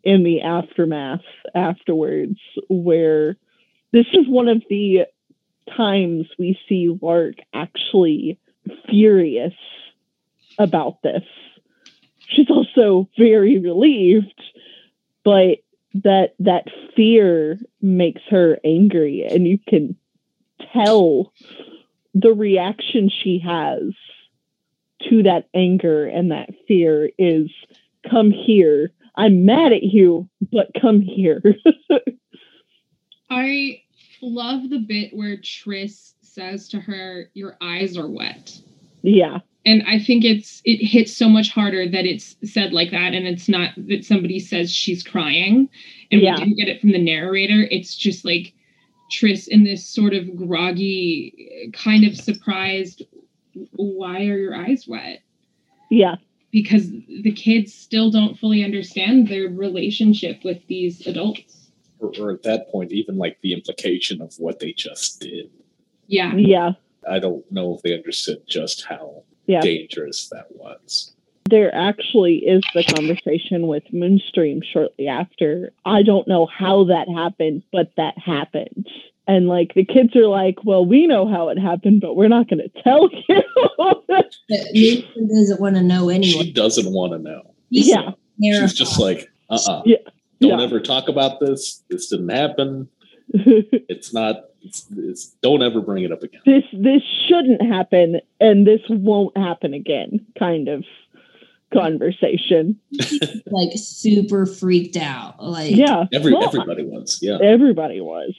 in 0.02 0.24
the 0.24 0.40
aftermath 0.40 1.20
afterwards 1.54 2.40
where 2.68 3.36
this 3.92 4.06
is 4.12 4.26
one 4.26 4.48
of 4.48 4.62
the 4.68 5.06
times 5.76 6.26
we 6.38 6.58
see 6.68 6.96
Lark 7.00 7.36
actually 7.52 8.38
furious 8.88 9.54
about 10.58 11.02
this. 11.02 11.24
She's 12.28 12.50
also 12.50 13.08
very 13.18 13.58
relieved, 13.58 14.40
but 15.24 15.58
that 15.94 16.34
that 16.38 16.64
fear 16.96 17.58
makes 17.82 18.22
her 18.30 18.58
angry 18.64 19.26
and 19.28 19.46
you 19.46 19.58
can 19.68 19.94
tell 20.72 21.32
the 22.14 22.32
reaction 22.32 23.10
she 23.10 23.38
has 23.38 23.82
to 25.08 25.22
that 25.24 25.48
anger 25.54 26.06
and 26.06 26.30
that 26.30 26.50
fear 26.66 27.10
is 27.18 27.50
come 28.08 28.30
here. 28.30 28.90
I'm 29.16 29.44
mad 29.44 29.72
at 29.72 29.82
you, 29.82 30.28
but 30.50 30.70
come 30.80 31.00
here. 31.00 31.42
I 33.30 33.81
love 34.22 34.70
the 34.70 34.78
bit 34.78 35.14
where 35.14 35.36
Tris 35.36 36.14
says 36.22 36.68
to 36.70 36.80
her, 36.80 37.30
Your 37.34 37.56
eyes 37.60 37.96
are 37.98 38.08
wet. 38.08 38.58
yeah. 39.02 39.38
And 39.64 39.84
I 39.86 40.00
think 40.00 40.24
it's 40.24 40.60
it 40.64 40.84
hits 40.84 41.12
so 41.16 41.28
much 41.28 41.50
harder 41.50 41.88
that 41.88 42.04
it's 42.04 42.34
said 42.44 42.72
like 42.72 42.90
that 42.90 43.14
and 43.14 43.28
it's 43.28 43.48
not 43.48 43.70
that 43.76 44.04
somebody 44.04 44.40
says 44.40 44.72
she's 44.72 45.04
crying 45.04 45.68
and 46.10 46.20
Yeah. 46.20 46.32
we 46.34 46.38
didn't 46.44 46.56
get 46.56 46.68
it 46.68 46.80
from 46.80 46.90
the 46.90 46.98
narrator. 47.02 47.68
It's 47.70 47.94
just 47.96 48.24
like 48.24 48.54
Tris 49.12 49.46
in 49.46 49.62
this 49.62 49.86
sort 49.86 50.14
of 50.14 50.34
groggy, 50.36 51.70
kind 51.74 52.04
of 52.04 52.16
surprised, 52.16 53.02
why 53.72 54.22
are 54.26 54.38
your 54.38 54.56
eyes 54.56 54.86
wet? 54.88 55.20
Yeah. 55.90 56.16
Because 56.50 56.90
the 56.90 57.32
kids 57.32 57.72
still 57.72 58.10
don't 58.10 58.36
fully 58.38 58.64
understand 58.64 59.28
their 59.28 59.48
relationship 59.48 60.42
with 60.44 60.66
these 60.66 61.06
adults. 61.06 61.61
Or, 62.02 62.12
or 62.20 62.30
at 62.32 62.42
that 62.42 62.68
point, 62.70 62.92
even 62.92 63.16
like 63.16 63.38
the 63.42 63.52
implication 63.52 64.20
of 64.20 64.34
what 64.38 64.58
they 64.58 64.72
just 64.72 65.20
did. 65.20 65.50
Yeah. 66.08 66.34
Yeah. 66.36 66.72
I 67.08 67.18
don't 67.20 67.44
know 67.50 67.74
if 67.74 67.82
they 67.82 67.94
understood 67.94 68.42
just 68.48 68.84
how 68.84 69.22
Yeah. 69.46 69.60
dangerous 69.60 70.28
that 70.30 70.46
was. 70.50 71.12
There 71.48 71.74
actually 71.74 72.36
is 72.38 72.62
the 72.74 72.84
conversation 72.84 73.66
with 73.66 73.82
Moonstream 73.92 74.62
shortly 74.64 75.08
after. 75.08 75.72
I 75.84 76.02
don't 76.02 76.26
know 76.28 76.46
how 76.46 76.84
that 76.84 77.08
happened, 77.08 77.62
but 77.72 77.90
that 77.96 78.16
happened. 78.18 78.86
And 79.28 79.48
like 79.48 79.74
the 79.74 79.84
kids 79.84 80.14
are 80.16 80.26
like, 80.28 80.56
well, 80.64 80.84
we 80.84 81.06
know 81.06 81.26
how 81.28 81.48
it 81.48 81.58
happened, 81.58 82.00
but 82.00 82.14
we're 82.16 82.28
not 82.28 82.48
going 82.48 82.58
to 82.68 82.82
tell 82.82 83.08
you. 83.28 83.42
But 84.08 84.34
Nathan 84.72 85.28
doesn't 85.28 85.60
want 85.60 85.76
to 85.76 85.82
know 85.82 86.10
She 86.22 86.52
doesn't 86.52 86.92
want 86.92 87.12
to 87.12 87.18
know. 87.18 87.54
He's 87.70 87.88
yeah. 87.88 88.10
She's 88.40 88.74
just 88.74 88.96
terrified. 88.98 89.18
like, 89.18 89.30
uh 89.50 89.58
uh 89.70 89.82
Yeah. 89.84 89.96
Don't 90.42 90.58
Yeah. 90.58 90.64
ever 90.64 90.80
talk 90.80 91.08
about 91.08 91.40
this. 91.40 91.82
This 91.88 92.08
didn't 92.08 92.28
happen. 92.30 92.88
It's 93.88 94.12
not, 94.12 94.44
it's, 94.62 94.86
it's, 94.96 95.26
don't 95.42 95.62
ever 95.62 95.80
bring 95.80 96.04
it 96.04 96.12
up 96.12 96.22
again. 96.22 96.40
this 96.44 96.64
this 96.72 97.02
shouldn't 97.28 97.62
happen 97.62 98.20
and 98.40 98.66
this 98.66 98.80
won't 98.90 99.36
happen 99.36 99.72
again 99.74 100.26
kind 100.38 100.68
of 100.68 100.84
conversation. 101.72 102.78
like 103.46 103.70
super 103.76 104.44
freaked 104.46 104.96
out. 104.96 105.42
Like 105.42 105.74
Yeah. 105.74 106.04
Every, 106.12 106.32
Well, 106.32 106.44
everybody 106.44 106.84
was. 106.84 107.18
Yeah. 107.22 107.38
everybody 107.42 108.00
was. 108.00 108.34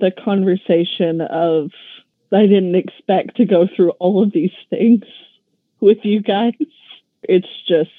The 0.00 0.10
conversation 0.10 1.20
of 1.22 1.70
I 2.32 2.42
didn't 2.46 2.74
expect 2.74 3.36
to 3.36 3.44
go 3.44 3.68
through 3.74 3.90
all 3.92 4.22
of 4.22 4.32
these 4.32 4.52
things 4.68 5.04
with 5.80 5.98
you 6.02 6.20
guys. 6.20 6.52
It's 7.22 7.48
just 7.68 7.90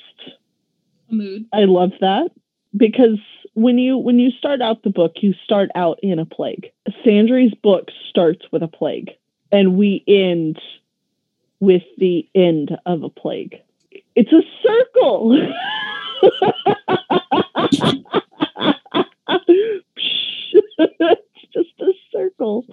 A 1.09 1.15
mood. 1.15 1.45
I 1.53 1.63
love 1.65 1.91
that 2.01 2.29
because 2.75 3.19
when 3.53 3.77
you 3.77 3.97
when 3.97 4.19
you 4.19 4.31
start 4.31 4.61
out 4.61 4.83
the 4.83 4.89
book, 4.89 5.13
you 5.21 5.33
start 5.43 5.69
out 5.75 5.99
in 6.03 6.19
a 6.19 6.25
plague. 6.25 6.71
Sandry's 7.03 7.53
book 7.53 7.89
starts 8.09 8.45
with 8.51 8.63
a 8.63 8.67
plague, 8.67 9.11
and 9.51 9.77
we 9.77 10.03
end 10.07 10.59
with 11.59 11.83
the 11.97 12.27
end 12.35 12.77
of 12.85 13.03
a 13.03 13.09
plague. 13.09 13.55
It's 14.15 14.31
a 14.31 14.41
circle. 14.61 15.37
it's 20.79 21.53
just 21.53 21.79
a 21.79 21.93
circle. 22.11 22.65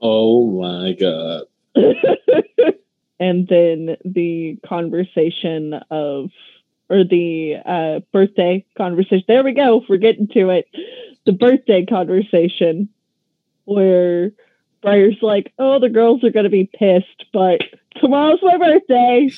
Oh 0.00 0.46
my 0.50 0.92
God. 0.92 1.44
and 3.20 3.46
then 3.48 3.96
the 4.04 4.58
conversation 4.66 5.74
of 5.90 6.30
or 6.92 7.04
the 7.04 7.56
uh, 7.64 8.00
birthday 8.12 8.64
conversation. 8.76 9.24
There 9.26 9.42
we 9.42 9.54
go. 9.54 9.82
We're 9.88 9.96
getting 9.96 10.28
to 10.28 10.50
it. 10.50 10.66
The 11.24 11.32
birthday 11.32 11.86
conversation 11.86 12.88
where 13.64 14.32
Briar's 14.82 15.18
like 15.22 15.52
oh 15.58 15.78
the 15.78 15.88
girls 15.88 16.24
are 16.24 16.30
going 16.30 16.44
to 16.44 16.50
be 16.50 16.68
pissed 16.78 17.24
but 17.32 17.60
tomorrow's 18.00 18.40
my 18.42 18.58
birthday 18.58 19.30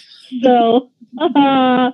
so 0.42 0.90
uh, 1.20 1.90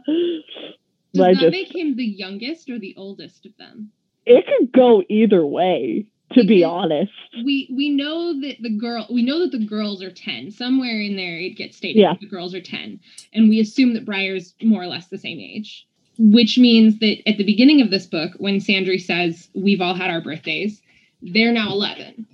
Does 1.13 1.21
I 1.21 1.35
that 1.35 1.41
just 1.41 1.51
make 1.53 1.75
him 1.75 1.97
the 1.97 2.05
youngest 2.05 2.71
or 2.71 2.79
the 2.79 2.95
oldest 2.97 3.47
of 3.47 3.57
them? 3.59 3.91
it 4.25 4.47
could 4.47 4.73
go 4.73 5.03
either 5.09 5.45
way 5.45 6.07
to 6.33 6.45
be 6.45 6.63
honest 6.65 7.13
We 7.45 7.69
we 7.75 7.89
know 7.91 8.41
that 8.41 8.57
the 8.61 8.71
girl 8.71 9.07
we 9.11 9.23
know 9.23 9.41
that 9.41 9.53
the 9.53 9.65
girls 9.65 10.03
are 10.03 10.11
ten. 10.13 10.51
Somewhere 10.51 11.01
in 11.01 11.17
there 11.17 11.37
it 11.39 11.57
gets 11.57 11.77
stated 11.77 12.01
Yeah. 12.01 12.13
that 12.13 12.21
the 12.21 12.27
girls 12.27 12.55
are 12.55 12.61
ten. 12.61 13.01
And 13.33 13.49
we 13.49 13.61
assume 13.61 13.95
that 13.95 14.05
Briar's 14.05 14.55
more 14.63 14.83
or 14.83 14.87
less 14.87 15.09
the 15.09 15.19
same 15.19 15.39
age. 15.41 15.87
Which 16.19 16.59
means 16.59 16.99
that 16.99 17.27
at 17.29 17.39
the 17.39 17.45
beginning 17.45 17.81
of 17.81 17.91
this 17.91 18.07
book, 18.07 18.33
when 18.39 18.57
Sandry 18.59 19.01
says 19.01 19.49
we've 19.55 19.81
all 19.81 19.95
had 19.95 20.11
our 20.11 20.21
birthdays, 20.21 20.83
they're 21.23 21.53
now 21.53 21.71
eleven. 21.71 22.27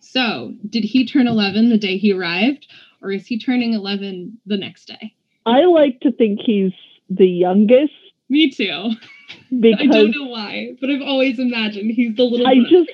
So 0.00 0.54
did 0.68 0.84
he 0.84 1.06
turn 1.06 1.26
eleven 1.26 1.68
the 1.68 1.78
day 1.78 1.96
he 1.98 2.12
arrived, 2.12 2.66
or 3.02 3.12
is 3.12 3.26
he 3.26 3.38
turning 3.38 3.74
eleven 3.74 4.38
the 4.46 4.56
next 4.56 4.86
day? 4.86 5.14
i 5.44 5.64
like 5.64 5.98
to 6.00 6.12
think 6.12 6.38
he's 6.40 6.72
the 7.10 7.26
youngest 7.28 7.92
Me 8.28 8.48
too. 8.50 8.90
I 9.52 9.86
don't 9.86 10.12
know 10.12 10.26
why, 10.28 10.76
but 10.80 10.88
I've 10.90 11.02
always 11.02 11.38
imagined 11.38 11.90
he's 11.90 12.14
the 12.16 12.22
little 12.24 12.46
I 12.46 12.54
brother. 12.54 12.68
just 12.70 12.90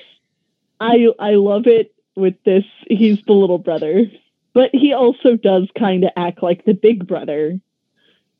I 0.79 1.07
I 1.19 1.31
love 1.31 1.67
it 1.67 1.93
with 2.15 2.35
this. 2.45 2.63
He's 2.89 3.21
the 3.25 3.33
little 3.33 3.57
brother, 3.57 4.05
but 4.53 4.69
he 4.73 4.93
also 4.93 5.35
does 5.35 5.67
kind 5.77 6.03
of 6.03 6.11
act 6.15 6.41
like 6.43 6.65
the 6.65 6.73
big 6.73 7.07
brother, 7.07 7.59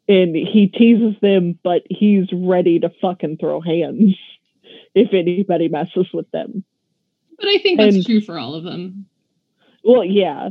and 0.08 0.36
he 0.36 0.68
teases 0.68 1.16
them, 1.22 1.58
but 1.64 1.84
he's 1.90 2.28
ready 2.34 2.80
to 2.80 2.90
fucking 3.02 3.38
throw 3.38 3.62
hands 3.62 4.16
if 4.96 5.14
anybody 5.14 5.68
messes 5.68 6.08
with 6.14 6.30
them. 6.32 6.64
But 7.38 7.48
I 7.50 7.58
think 7.60 7.80
that's 7.80 7.96
And- 7.96 8.06
true 8.06 8.22
for 8.22 8.38
all 8.40 8.56
of 8.56 8.64
them. 8.64 9.06
Well, 9.84 10.04
yeah, 10.04 10.50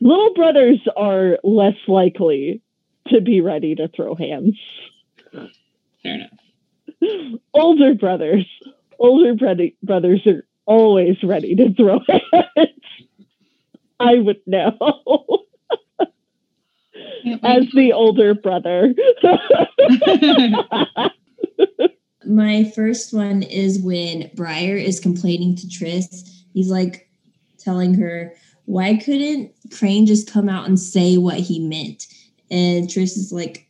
little 0.00 0.34
brothers 0.34 0.80
are 0.96 1.38
less 1.42 1.76
likely 1.86 2.60
to 3.08 3.22
be 3.22 3.40
ready 3.40 3.74
to 3.74 3.88
throw 3.88 4.14
hands. 4.14 4.58
Fair 5.32 5.48
enough. 6.14 6.30
older 7.54 7.94
brothers, 7.94 8.46
older 8.98 9.34
brother- 9.34 9.70
brothers 9.82 10.26
are 10.26 10.44
always 10.68 11.16
ready 11.24 11.56
to 11.56 11.74
throw 11.74 12.00
it. 12.08 12.70
I 13.98 14.18
would 14.18 14.40
know 14.46 14.76
as 17.42 17.66
the 17.74 17.92
older 17.92 18.34
brother. 18.34 18.94
My 22.24 22.64
first 22.74 23.12
one 23.12 23.42
is 23.42 23.80
when 23.80 24.30
Briar 24.34 24.76
is 24.76 25.00
complaining 25.00 25.56
to 25.56 25.68
Tris. 25.68 26.44
He's 26.52 26.70
like 26.70 27.10
telling 27.58 27.94
her, 27.94 28.32
Why 28.66 28.96
couldn't 28.96 29.52
Crane 29.76 30.06
just 30.06 30.30
come 30.30 30.48
out 30.48 30.68
and 30.68 30.78
say 30.78 31.16
what 31.16 31.40
he 31.40 31.58
meant? 31.58 32.06
And 32.50 32.90
Tris 32.90 33.16
is 33.16 33.32
like, 33.32 33.68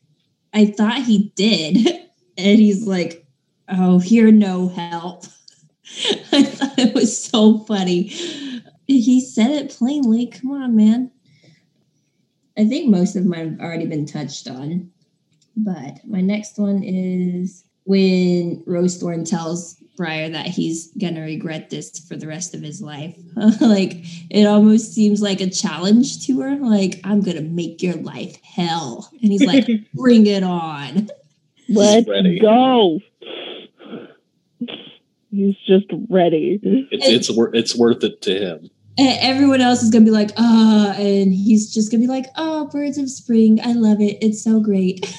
I 0.52 0.66
thought 0.66 1.02
he 1.02 1.32
did. 1.36 1.94
And 2.40 2.60
he's 2.60 2.86
like, 2.86 3.26
Oh, 3.68 4.00
you're 4.00 4.30
no 4.30 4.68
help. 4.68 5.24
I 6.32 6.42
thought 6.42 6.78
it 6.78 6.94
was 6.94 7.22
so 7.22 7.58
funny. 7.60 8.04
He 8.86 9.20
said 9.20 9.50
it 9.50 9.70
plainly. 9.70 10.26
Come 10.26 10.50
on, 10.50 10.76
man. 10.76 11.10
I 12.56 12.66
think 12.66 12.90
most 12.90 13.14
of 13.14 13.24
them 13.24 13.32
have 13.32 13.60
already 13.60 13.86
been 13.86 14.06
touched 14.06 14.48
on. 14.48 14.90
But 15.56 16.00
my 16.06 16.20
next 16.20 16.58
one 16.58 16.82
is 16.82 17.64
when 17.84 18.62
Rose 18.66 18.96
Thorn 18.98 19.24
tells 19.24 19.76
Briar 19.96 20.28
that 20.28 20.46
he's 20.46 20.92
gonna 20.92 21.22
regret 21.22 21.70
this 21.70 21.98
for 21.98 22.16
the 22.16 22.28
rest 22.28 22.54
of 22.54 22.62
his 22.62 22.80
life. 22.80 23.16
like 23.60 23.96
it 24.30 24.46
almost 24.46 24.94
seems 24.94 25.20
like 25.20 25.40
a 25.40 25.50
challenge 25.50 26.26
to 26.26 26.40
her. 26.40 26.56
Like, 26.56 27.00
I'm 27.04 27.20
gonna 27.20 27.42
make 27.42 27.82
your 27.82 27.96
life 27.96 28.40
hell. 28.42 29.10
And 29.22 29.32
he's 29.32 29.44
like, 29.44 29.66
bring 29.94 30.26
it 30.26 30.42
on. 30.42 31.08
Let's 31.68 32.06
go. 32.40 33.00
He's 35.38 35.56
just 35.68 35.86
ready. 36.10 36.58
It's 36.64 37.06
it's 37.06 37.30
wor- 37.30 37.54
it's 37.54 37.76
worth 37.76 38.02
it 38.02 38.20
to 38.22 38.36
him. 38.36 38.70
And 38.98 39.16
everyone 39.20 39.60
else 39.60 39.84
is 39.84 39.90
gonna 39.90 40.04
be 40.04 40.10
like, 40.10 40.32
ah, 40.36 40.94
and 40.94 41.32
he's 41.32 41.72
just 41.72 41.92
gonna 41.92 42.00
be 42.00 42.08
like, 42.08 42.26
oh, 42.34 42.66
birds 42.66 42.98
of 42.98 43.08
spring. 43.08 43.60
I 43.62 43.72
love 43.72 44.00
it. 44.00 44.18
It's 44.20 44.42
so 44.42 44.58
great. 44.58 45.06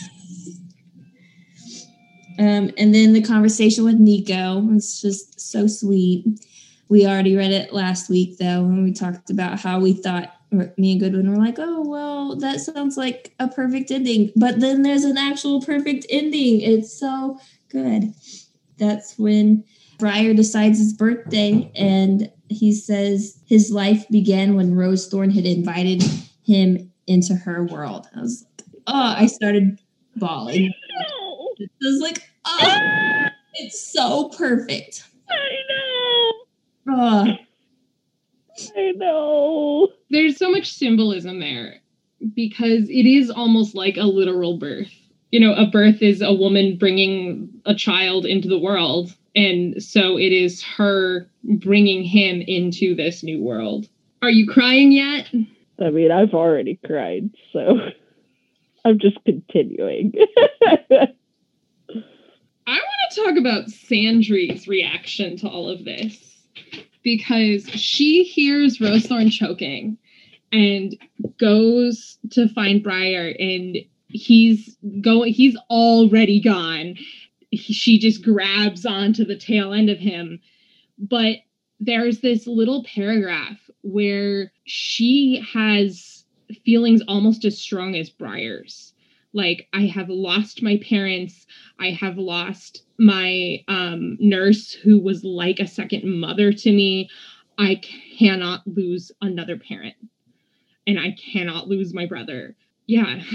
um, 2.38 2.70
and 2.78 2.94
then 2.94 3.14
the 3.14 3.22
conversation 3.22 3.86
with 3.86 3.98
Niko 3.98 4.74
was 4.74 5.02
just 5.02 5.40
so 5.40 5.68
sweet. 5.68 6.26
We 6.90 7.06
already 7.06 7.38
read 7.38 7.52
it 7.52 7.72
last 7.72 8.10
week 8.10 8.40
though, 8.40 8.64
when 8.64 8.84
we 8.84 8.92
talked 8.92 9.30
about 9.30 9.62
how 9.62 9.80
we 9.80 9.94
thought 9.94 10.34
me 10.52 10.92
and 10.92 11.00
Goodwin 11.00 11.32
were 11.32 11.38
like, 11.38 11.60
oh 11.60 11.88
well, 11.88 12.36
that 12.36 12.60
sounds 12.60 12.98
like 12.98 13.34
a 13.40 13.48
perfect 13.48 13.90
ending. 13.90 14.34
But 14.36 14.60
then 14.60 14.82
there's 14.82 15.06
an 15.06 15.18
actual 15.18 15.62
perfect 15.62 16.06
ending. 16.10 16.60
It's 16.60 17.00
so 17.00 17.40
good. 17.70 18.14
That's 18.78 19.18
when 19.18 19.64
Briar 20.00 20.34
decides 20.34 20.80
his 20.80 20.94
birthday 20.94 21.70
and 21.76 22.32
he 22.48 22.74
says 22.74 23.40
his 23.46 23.70
life 23.70 24.08
began 24.10 24.56
when 24.56 24.74
Rose 24.74 25.08
Thorn 25.08 25.30
had 25.30 25.46
invited 25.46 26.02
him 26.44 26.92
into 27.06 27.36
her 27.36 27.66
world. 27.66 28.08
I 28.16 28.22
was 28.22 28.46
like, 28.58 28.68
oh, 28.88 29.16
I 29.18 29.26
started 29.28 29.80
bawling. 30.16 30.74
I 31.62 31.66
was 31.82 32.02
like, 32.02 32.24
oh, 32.46 33.28
it's 33.56 33.92
so 33.92 34.30
perfect. 34.30 35.04
I 35.30 35.36
know. 35.70 36.32
Oh, 36.92 37.28
I 38.78 38.92
know. 38.96 39.90
There's 40.10 40.38
so 40.38 40.50
much 40.50 40.74
symbolism 40.74 41.40
there 41.40 41.76
because 42.34 42.90
it 42.90 43.06
is 43.06 43.30
almost 43.30 43.76
like 43.76 43.98
a 43.98 44.04
literal 44.04 44.58
birth. 44.58 44.92
You 45.32 45.40
know, 45.40 45.54
a 45.54 45.68
birth 45.68 46.02
is 46.02 46.22
a 46.22 46.34
woman 46.34 46.78
bringing 46.78 47.50
a 47.66 47.76
child 47.76 48.26
into 48.26 48.48
the 48.48 48.58
world. 48.58 49.14
And 49.36 49.82
so 49.82 50.18
it 50.18 50.32
is 50.32 50.64
her 50.64 51.30
bringing 51.44 52.04
him 52.04 52.42
into 52.42 52.96
this 52.96 53.24
new 53.24 53.42
world. 53.42 53.88
Are 54.22 54.30
you 54.30 54.48
crying 54.48 54.92
yet? 54.92 55.30
I 55.82 55.90
mean, 55.92 56.12
I've 56.12 56.34
already 56.34 56.80
cried, 56.86 57.30
so 57.54 57.78
I'm 58.86 59.00
just 59.00 59.18
continuing. 59.26 60.14
I 62.70 62.78
want 62.78 63.12
to 63.12 63.24
talk 63.24 63.38
about 63.38 63.70
Sandry's 63.70 64.68
reaction 64.68 65.38
to 65.38 65.48
all 65.48 65.70
of 65.70 65.86
this 65.86 66.18
because 67.04 67.68
she 67.70 68.24
hears 68.24 68.82
Rose 68.82 69.06
Thorn 69.06 69.30
choking 69.30 69.98
and 70.52 70.96
goes 71.40 72.18
to 72.32 72.48
find 72.50 72.84
Briar 72.84 73.34
and 73.40 73.78
he's 74.10 74.78
going 75.02 75.34
he's 75.34 75.58
already 75.70 76.40
gone. 76.42 76.96
He- 77.52 77.74
she 77.74 78.00
just 78.00 78.24
grabs 78.24 78.86
onto 78.86 79.26
the 79.26 79.36
tail 79.36 79.74
end 79.74 79.90
of 79.90 80.00
him. 80.00 80.40
But 80.98 81.38
there's 81.80 82.20
this 82.20 82.48
little 82.48 82.84
paragraph 82.84 83.70
where 83.82 84.52
she 84.66 85.44
has 85.54 86.26
feelings 86.66 87.02
almost 87.08 87.46
as 87.46 87.58
strong 87.58 87.96
as 87.96 88.10
Briar's. 88.10 88.94
Like 89.34 89.68
I 89.74 89.86
have 89.86 90.10
lost 90.10 90.62
my 90.64 90.78
parents 90.78 91.46
I 91.80 91.92
have 91.92 92.18
lost 92.18 92.84
my 92.98 93.64
um, 93.68 94.18
nurse 94.20 94.74
who 94.74 95.00
was 95.00 95.24
like 95.24 95.60
a 95.60 95.68
second 95.68 96.04
mother 96.20 96.52
to 96.52 96.72
me. 96.72 97.10
I 97.58 97.76
cannot 98.18 98.68
lose 98.68 99.12
another 99.22 99.58
parent. 99.58 99.96
And 100.88 101.00
I 101.00 101.12
cannot 101.12 101.68
lose 101.68 101.94
my 101.94 102.06
brother. 102.06 102.56
Yeah. 102.88 103.22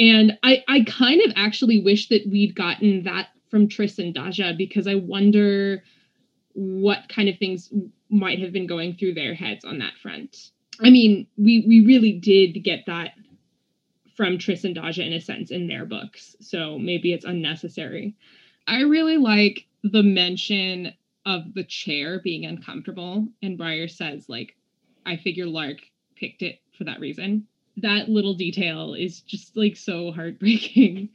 and 0.00 0.38
I, 0.42 0.64
I 0.66 0.84
kind 0.84 1.20
of 1.20 1.32
actually 1.36 1.78
wish 1.78 2.08
that 2.08 2.26
we'd 2.26 2.56
gotten 2.56 3.02
that 3.04 3.28
from 3.50 3.68
Tris 3.68 3.98
and 3.98 4.14
Daja 4.14 4.54
because 4.56 4.86
I 4.86 4.94
wonder 4.94 5.84
what 6.54 7.08
kind 7.10 7.28
of 7.28 7.38
things 7.38 7.70
might 8.08 8.38
have 8.40 8.52
been 8.52 8.66
going 8.66 8.96
through 8.96 9.14
their 9.14 9.34
heads 9.34 9.64
on 9.64 9.78
that 9.78 9.92
front. 10.02 10.50
I 10.80 10.88
mean, 10.88 11.26
we 11.36 11.64
we 11.68 11.84
really 11.86 12.12
did 12.12 12.64
get 12.64 12.86
that 12.86 13.10
from 14.16 14.38
Tris 14.38 14.64
and 14.64 14.74
Daja 14.74 15.04
in 15.04 15.12
a 15.12 15.20
sense 15.20 15.50
in 15.50 15.68
their 15.68 15.84
books. 15.84 16.34
So 16.40 16.78
maybe 16.78 17.12
it's 17.12 17.26
unnecessary. 17.26 18.16
I 18.66 18.80
really 18.80 19.18
like 19.18 19.66
the 19.82 20.02
mention 20.02 20.94
of 21.26 21.52
the 21.54 21.64
chair 21.64 22.20
being 22.22 22.46
uncomfortable. 22.46 23.28
And 23.42 23.58
Briar 23.58 23.88
says, 23.88 24.28
like, 24.28 24.56
I 25.04 25.16
figure 25.16 25.46
Lark 25.46 25.78
picked 26.16 26.42
it 26.42 26.60
for 26.76 26.84
that 26.84 27.00
reason. 27.00 27.46
That 27.82 28.08
little 28.08 28.34
detail 28.34 28.94
is 28.94 29.20
just 29.20 29.56
like 29.56 29.76
so 29.76 30.12
heartbreaking. 30.12 31.10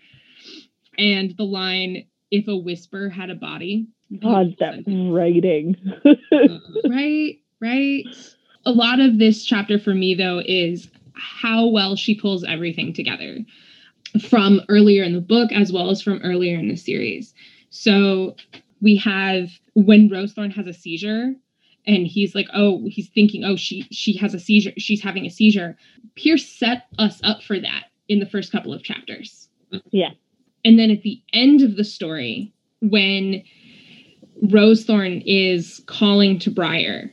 And 0.98 1.36
the 1.38 1.44
line, 1.44 2.08
if 2.32 2.48
a 2.48 2.56
whisper 2.56 3.10
had 3.10 3.30
a 3.30 3.36
body. 3.36 3.88
God, 4.22 4.56
that 4.60 4.84
writing. 4.88 5.76
right, 6.90 7.40
right. 7.60 8.06
A 8.66 8.72
lot 8.72 9.00
of 9.00 9.20
this 9.20 9.44
chapter 9.44 9.78
for 9.78 9.94
me, 9.94 10.16
though, 10.16 10.42
is 10.46 10.90
how 11.14 11.68
well 11.68 11.96
she 11.96 12.16
pulls 12.16 12.44
everything 12.44 12.94
together 12.94 13.40
from 14.30 14.62
earlier 14.70 15.04
in 15.04 15.14
the 15.14 15.22
book 15.22 15.52
as 15.52 15.72
well 15.72 15.90
as 15.90 16.02
from 16.02 16.22
earlier 16.24 16.58
in 16.58 16.70
the 16.70 16.76
series. 16.76 17.34
So 17.70 18.36
we 18.82 18.96
have 18.98 19.50
when 19.74 20.10
Rosethorn 20.10 20.54
has 20.54 20.68
a 20.68 20.74
seizure 20.74 21.34
and 21.88 22.08
he's 22.08 22.34
like, 22.36 22.48
oh, 22.54 22.84
he's 22.88 23.10
thinking, 23.10 23.44
oh, 23.44 23.56
she 23.56 23.86
she 23.92 24.18
has 24.18 24.34
a 24.34 24.40
seizure, 24.40 24.74
she's 24.78 25.02
having 25.02 25.26
a 25.26 25.30
seizure. 25.30 25.78
Pierce 26.16 26.48
set 26.48 26.88
us 27.00 27.20
up 27.24 27.44
for 27.44 27.60
that 27.60 27.86
in 28.08 28.20
the 28.20 28.26
first 28.26 28.52
couple 28.52 28.74
of 28.74 28.84
chapters. 28.84 29.50
Yeah. 29.92 30.12
And 30.64 30.80
then 30.80 30.90
at 30.92 31.02
the 31.04 31.22
end 31.34 31.62
of 31.62 31.76
the 31.76 31.84
story, 31.84 32.54
when 32.82 33.44
Rosethorn 34.44 35.24
is 35.26 35.82
calling 35.88 36.40
to 36.40 36.52
Briar, 36.52 37.12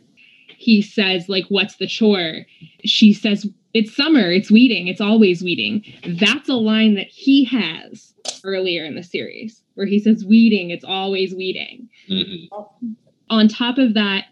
he 0.57 0.81
says, 0.83 1.29
like, 1.29 1.45
what's 1.49 1.77
the 1.77 1.87
chore? 1.87 2.47
She 2.85 3.13
says, 3.13 3.47
it's 3.75 3.95
summer, 3.97 4.31
it's 4.31 4.51
weeding, 4.51 4.89
it's 4.89 5.01
always 5.01 5.43
weeding. 5.43 5.83
That's 6.21 6.49
a 6.49 6.55
line 6.55 6.95
that 6.95 7.09
he 7.09 7.45
has 7.45 8.15
earlier 8.45 8.85
in 8.85 8.95
the 8.95 9.03
series 9.03 9.63
where 9.75 9.87
he 9.87 9.99
says, 9.99 10.25
weeding, 10.25 10.71
it's 10.71 10.85
always 10.85 11.35
weeding. 11.35 11.89
Mhm. 12.09 12.49
On 13.31 13.49
top 13.49 13.79
of 13.79 13.95
that, 13.95 14.27
it- 14.27 14.32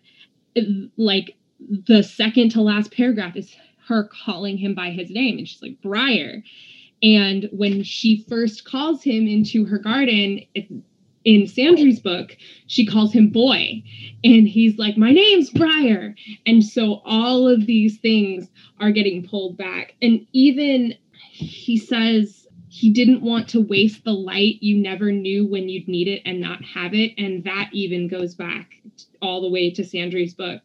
like 0.96 1.36
the 1.86 2.02
second 2.02 2.50
to 2.50 2.62
last 2.62 2.92
paragraph 2.92 3.36
is 3.36 3.54
her 3.88 4.08
calling 4.24 4.56
him 4.56 4.74
by 4.74 4.90
his 4.90 5.10
name. 5.10 5.38
And 5.38 5.48
she's 5.48 5.62
like, 5.62 5.80
Briar. 5.82 6.42
And 7.02 7.48
when 7.52 7.82
she 7.82 8.24
first 8.28 8.64
calls 8.64 9.02
him 9.02 9.26
into 9.26 9.64
her 9.64 9.78
garden, 9.78 10.42
in 11.24 11.46
Sandry's 11.46 12.00
book, 12.00 12.36
she 12.66 12.86
calls 12.86 13.12
him 13.12 13.28
boy. 13.30 13.82
And 14.24 14.48
he's 14.48 14.78
like, 14.78 14.96
My 14.96 15.12
name's 15.12 15.50
Briar. 15.50 16.14
And 16.46 16.64
so 16.64 17.02
all 17.04 17.48
of 17.48 17.66
these 17.66 17.98
things 17.98 18.48
are 18.80 18.90
getting 18.90 19.26
pulled 19.26 19.56
back. 19.56 19.94
And 20.00 20.26
even 20.32 20.94
he 21.12 21.76
says 21.76 22.39
he 22.70 22.92
didn't 22.92 23.22
want 23.22 23.48
to 23.50 23.62
waste 23.62 24.04
the 24.04 24.14
light. 24.14 24.58
You 24.62 24.78
never 24.78 25.12
knew 25.12 25.46
when 25.46 25.68
you'd 25.70 25.88
need 25.88 26.08
it 26.08 26.22
and 26.26 26.40
not 26.40 26.64
have 26.64 26.94
it. 26.94 27.14
And 27.18 27.44
that 27.44 27.70
even 27.74 28.08
goes 28.08 28.36
back 28.36 28.82
all 29.22 29.42
the 29.42 29.50
way 29.50 29.72
to 29.72 29.84
Sandry's 29.84 30.34
book 30.34 30.62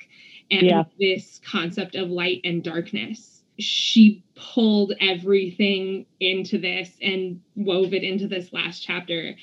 and 0.52 0.68
Yeah. 0.68 0.86
this 1.00 1.42
concept 1.46 1.96
of 1.96 2.12
light 2.12 2.42
and 2.46 2.64
darkness. 2.64 3.44
She 3.60 4.24
pulled 4.36 4.94
everything 5.02 6.08
into 6.22 6.60
this 6.60 6.98
and 7.02 7.42
wove 7.56 7.94
it 7.96 8.04
into 8.04 8.28
this 8.28 8.54
last 8.54 8.82
chapter. 8.82 9.36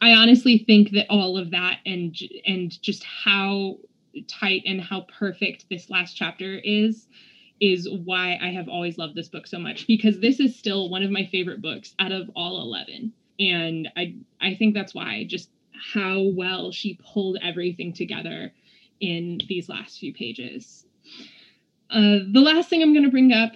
I 0.00 0.14
honestly 0.14 0.58
think 0.58 0.92
that 0.92 1.06
all 1.10 1.38
of 1.38 1.52
that 1.52 1.80
and 1.86 2.16
and 2.46 2.82
just 2.82 3.04
how 3.04 3.78
tight 4.28 4.62
and 4.66 4.80
how 4.80 5.02
perfect 5.18 5.66
this 5.70 5.90
last 5.90 6.14
chapter 6.16 6.58
is 6.58 7.08
is 7.60 7.88
why 8.04 8.38
I 8.40 8.50
have 8.50 8.68
always 8.68 8.98
loved 8.98 9.14
this 9.14 9.28
book 9.28 9.46
so 9.46 9.58
much 9.58 9.86
because 9.86 10.20
this 10.20 10.40
is 10.40 10.56
still 10.56 10.88
one 10.88 11.02
of 11.02 11.10
my 11.10 11.26
favorite 11.26 11.62
books 11.62 11.94
out 11.98 12.12
of 12.12 12.30
all 12.34 12.60
11 12.62 13.12
and 13.38 13.88
I 13.96 14.14
I 14.40 14.54
think 14.54 14.74
that's 14.74 14.94
why 14.94 15.24
just 15.24 15.50
how 15.92 16.22
well 16.34 16.72
she 16.72 16.98
pulled 17.12 17.38
everything 17.42 17.92
together 17.92 18.52
in 19.00 19.40
these 19.46 19.68
last 19.68 19.98
few 19.98 20.14
pages. 20.14 20.86
Uh, 21.90 22.18
the 22.32 22.40
last 22.40 22.70
thing 22.70 22.82
I'm 22.82 22.94
going 22.94 23.04
to 23.04 23.10
bring 23.10 23.32
up 23.32 23.52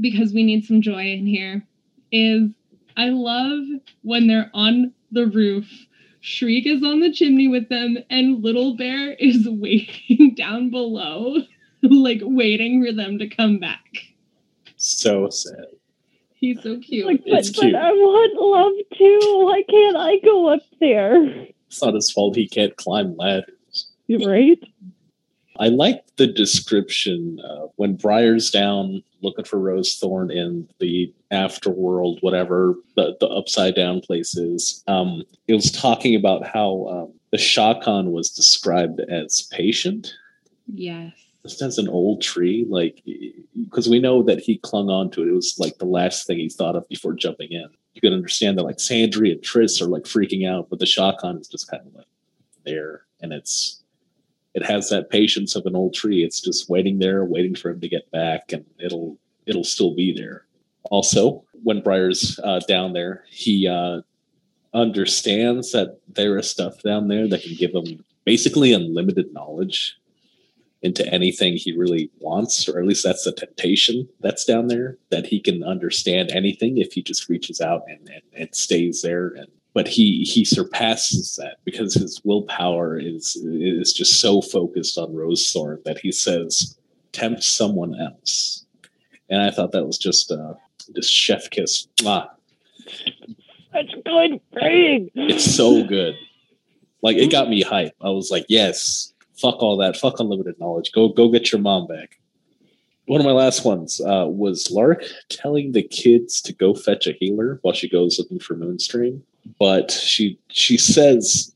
because 0.00 0.32
we 0.32 0.42
need 0.42 0.64
some 0.64 0.80
joy 0.80 1.12
in 1.12 1.26
here 1.26 1.62
is 2.10 2.50
I 2.96 3.10
love 3.10 3.64
when 4.02 4.26
they're 4.26 4.50
on 4.54 4.92
the 5.12 5.26
roof 5.26 5.68
Shriek 6.20 6.66
is 6.66 6.82
on 6.82 7.00
the 7.00 7.10
chimney 7.10 7.48
with 7.48 7.70
them, 7.70 7.96
and 8.10 8.42
Little 8.42 8.76
Bear 8.76 9.12
is 9.14 9.48
waiting 9.48 10.34
down 10.34 10.70
below, 10.70 11.36
like 11.82 12.20
waiting 12.22 12.84
for 12.84 12.92
them 12.92 13.18
to 13.18 13.28
come 13.28 13.58
back. 13.58 13.84
So 14.76 15.28
sad. 15.30 15.66
He's 16.34 16.62
so 16.62 16.78
cute. 16.78 17.06
Like, 17.06 17.22
but, 17.24 17.40
It's 17.40 17.50
cute. 17.50 17.72
but 17.72 17.82
I 17.82 17.90
want 17.90 18.34
love 18.40 18.98
too. 18.98 19.44
Why 19.44 19.62
can't 19.68 19.96
I 19.96 20.18
go 20.24 20.48
up 20.48 20.62
there? 20.80 21.46
It's 21.66 21.82
not 21.82 21.94
his 21.94 22.10
fault 22.10 22.36
he 22.36 22.48
can't 22.48 22.74
climb 22.76 23.16
ladders. 23.16 23.90
You're 24.06 24.28
right? 24.28 24.58
I 25.58 25.68
like 25.68 26.02
the 26.16 26.26
description 26.26 27.38
uh, 27.44 27.66
when 27.76 27.94
Briar's 27.94 28.50
down 28.50 29.02
looking 29.22 29.44
for 29.44 29.58
Rose 29.58 29.96
Thorn 29.98 30.30
in 30.30 30.66
the 30.78 31.12
afterworld, 31.30 32.22
whatever 32.22 32.76
the, 32.96 33.16
the 33.20 33.28
upside 33.28 33.74
down 33.74 34.00
place 34.00 34.34
is. 34.34 34.82
Um, 34.88 35.22
it 35.46 35.54
was 35.54 35.70
talking 35.70 36.14
about 36.16 36.46
how 36.46 36.86
um, 36.90 37.12
the 37.30 37.36
Shakkan 37.36 38.10
was 38.10 38.30
described 38.30 39.00
as 39.00 39.42
patient, 39.52 40.14
yes. 40.66 41.12
Just 41.42 41.62
as 41.62 41.78
an 41.78 41.88
old 41.88 42.20
tree, 42.20 42.66
like 42.68 43.02
because 43.64 43.88
we 43.88 43.98
know 43.98 44.22
that 44.22 44.40
he 44.40 44.58
clung 44.58 44.90
on 44.90 45.10
to 45.12 45.22
it. 45.22 45.28
It 45.28 45.32
was 45.32 45.56
like 45.58 45.78
the 45.78 45.86
last 45.86 46.26
thing 46.26 46.38
he 46.38 46.50
thought 46.50 46.76
of 46.76 46.86
before 46.88 47.14
jumping 47.14 47.50
in. 47.50 47.68
You 47.94 48.00
can 48.02 48.12
understand 48.12 48.58
that 48.58 48.64
like 48.64 48.76
Sandry 48.76 49.32
and 49.32 49.42
Tris 49.42 49.80
are 49.80 49.86
like 49.86 50.02
freaking 50.02 50.48
out, 50.48 50.68
but 50.68 50.78
the 50.78 50.84
Shakkan 50.84 51.40
is 51.40 51.48
just 51.48 51.70
kind 51.70 51.86
of 51.86 51.94
like 51.94 52.06
there, 52.66 53.06
and 53.20 53.32
it's 53.32 53.82
it 54.54 54.64
has 54.64 54.90
that 54.90 55.10
patience 55.10 55.56
of 55.56 55.64
an 55.66 55.76
old 55.76 55.94
tree. 55.94 56.24
It's 56.24 56.40
just 56.40 56.68
waiting 56.68 56.98
there, 56.98 57.24
waiting 57.24 57.54
for 57.54 57.70
him 57.70 57.80
to 57.80 57.88
get 57.88 58.10
back, 58.10 58.52
and 58.52 58.64
it'll 58.78 59.16
it'll 59.46 59.64
still 59.64 59.94
be 59.94 60.12
there. 60.12 60.44
Also, 60.90 61.44
when 61.62 61.82
Briar's 61.82 62.38
uh, 62.42 62.60
down 62.66 62.92
there, 62.92 63.24
he 63.30 63.66
uh, 63.68 64.00
understands 64.74 65.72
that 65.72 65.98
there 66.08 66.38
is 66.38 66.50
stuff 66.50 66.82
down 66.82 67.08
there 67.08 67.28
that 67.28 67.42
can 67.42 67.54
give 67.54 67.72
him 67.72 68.04
basically 68.24 68.72
unlimited 68.72 69.32
knowledge 69.32 69.96
into 70.82 71.06
anything 71.12 71.56
he 71.56 71.76
really 71.76 72.10
wants, 72.20 72.68
or 72.68 72.78
at 72.78 72.86
least 72.86 73.04
that's 73.04 73.24
the 73.24 73.32
temptation 73.32 74.08
that's 74.20 74.44
down 74.44 74.68
there, 74.68 74.96
that 75.10 75.26
he 75.26 75.38
can 75.38 75.62
understand 75.62 76.30
anything 76.32 76.78
if 76.78 76.92
he 76.92 77.02
just 77.02 77.28
reaches 77.28 77.60
out 77.60 77.82
and, 77.88 78.08
and, 78.08 78.22
and 78.34 78.54
stays 78.54 79.02
there. 79.02 79.28
And 79.28 79.48
but 79.74 79.86
he 79.86 80.24
he 80.24 80.44
surpasses 80.44 81.36
that 81.36 81.58
because 81.64 81.94
his 81.94 82.20
willpower 82.24 82.98
is 82.98 83.36
is 83.36 83.92
just 83.92 84.20
so 84.20 84.40
focused 84.40 84.98
on 84.98 85.14
Rose 85.14 85.50
Thorn 85.52 85.80
that 85.84 85.98
he 85.98 86.12
says, 86.12 86.76
tempt 87.12 87.42
someone 87.42 87.94
else. 88.00 88.64
And 89.28 89.42
I 89.42 89.50
thought 89.50 89.72
that 89.72 89.86
was 89.86 89.98
just 89.98 90.32
uh 90.32 90.54
just 90.94 91.12
chef 91.12 91.50
kiss. 91.50 91.86
Mwah. 91.98 92.28
Such 93.72 93.94
good 94.04 94.40
thing. 94.54 95.10
It's 95.14 95.54
so 95.54 95.84
good. 95.84 96.16
Like 97.02 97.16
it 97.16 97.30
got 97.30 97.48
me 97.48 97.62
hype. 97.62 97.94
I 98.00 98.10
was 98.10 98.30
like, 98.30 98.46
yes, 98.48 99.12
fuck 99.40 99.62
all 99.62 99.76
that. 99.78 99.96
Fuck 99.96 100.20
unlimited 100.20 100.58
knowledge. 100.60 100.92
Go 100.92 101.08
go 101.08 101.28
get 101.28 101.52
your 101.52 101.60
mom 101.60 101.86
back. 101.86 102.18
One 103.06 103.20
of 103.20 103.26
my 103.26 103.32
last 103.32 103.64
ones 103.64 104.00
uh, 104.00 104.26
was 104.28 104.70
Lark 104.70 105.02
telling 105.28 105.72
the 105.72 105.82
kids 105.82 106.40
to 106.42 106.52
go 106.52 106.74
fetch 106.74 107.06
a 107.08 107.12
healer 107.12 107.58
while 107.62 107.74
she 107.74 107.88
goes 107.88 108.18
looking 108.18 108.38
for 108.38 108.54
Moonstream. 108.54 109.20
But 109.58 109.90
she 109.90 110.38
she 110.48 110.76
says, 110.76 111.52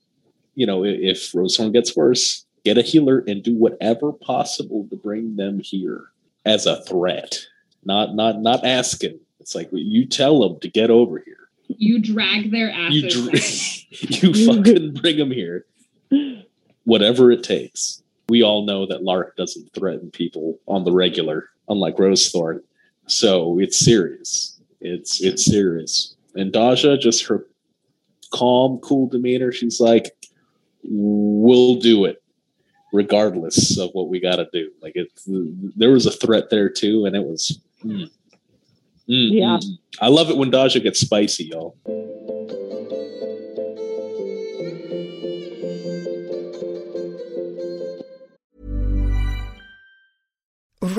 you 0.55 0.67
know, 0.67 0.85
if 0.85 1.33
Rosethorn 1.33 1.73
gets 1.73 1.95
worse, 1.97 2.45
get 2.65 2.79
a 2.79 2.83
healer 2.83 3.23
and 3.29 3.43
do 3.43 3.55
whatever 3.55 4.13
possible 4.13 4.87
to 4.91 4.97
bring 4.97 5.37
them 5.37 5.61
here 5.61 6.07
as 6.45 6.67
a 6.67 6.83
threat. 6.85 7.39
Not 7.85 8.15
not 8.15 8.41
not 8.41 8.65
asking. 8.65 9.21
It's 9.39 9.55
like 9.55 9.69
you 9.73 10.07
tell 10.07 10.41
them 10.41 10.59
to 10.61 10.69
get 10.69 10.91
over 10.91 11.19
here. 11.19 11.37
You 11.69 12.01
drag 12.01 12.51
their 12.51 12.71
You 12.91 13.07
asses. 13.07 13.85
dr- 13.91 14.25
you 14.35 14.47
fucking 14.47 14.95
bring 14.95 15.19
them 15.19 15.31
here. 15.31 15.67
Whatever 16.85 17.31
it 17.31 17.43
takes. 17.43 18.03
We 18.29 18.43
all 18.43 18.65
know 18.65 18.87
that 18.87 19.03
Lark 19.03 19.37
doesn't 19.37 19.73
threaten 19.75 20.11
people 20.11 20.59
on 20.67 20.85
the 20.85 20.93
regular, 20.93 21.51
unlike 21.69 21.97
Rosethorn. 21.97 22.61
So 23.07 23.59
it's 23.59 23.79
serious. 23.79 24.59
It's 24.81 25.23
it's 25.23 25.45
serious. 25.45 26.15
And 26.35 26.53
Daja, 26.53 26.97
just 26.97 27.27
her 27.27 27.47
calm, 28.33 28.79
cool 28.79 29.09
demeanor, 29.09 29.53
she's 29.53 29.79
like, 29.81 30.11
"We'll 30.83 31.77
do 31.77 32.07
it, 32.07 32.23
regardless 32.93 33.79
of 33.79 33.91
what 33.93 34.09
we 34.09 34.21
got 34.21 34.37
to 34.37 34.49
do." 34.53 34.71
Like 34.81 34.97
it, 34.97 35.09
there 35.77 35.91
was 35.93 36.07
a 36.07 36.11
threat 36.11 36.49
there 36.51 36.69
too, 36.71 37.05
and 37.07 37.15
it 37.15 37.25
was. 37.25 37.61
mm. 37.85 38.11
Mm, 39.07 39.33
Yeah. 39.33 39.59
mm. 39.63 39.79
I 40.01 40.09
love 40.09 40.31
it 40.31 40.37
when 40.39 40.51
Daja 40.51 40.81
gets 40.81 41.01
spicy, 41.01 41.45
y'all. 41.45 41.77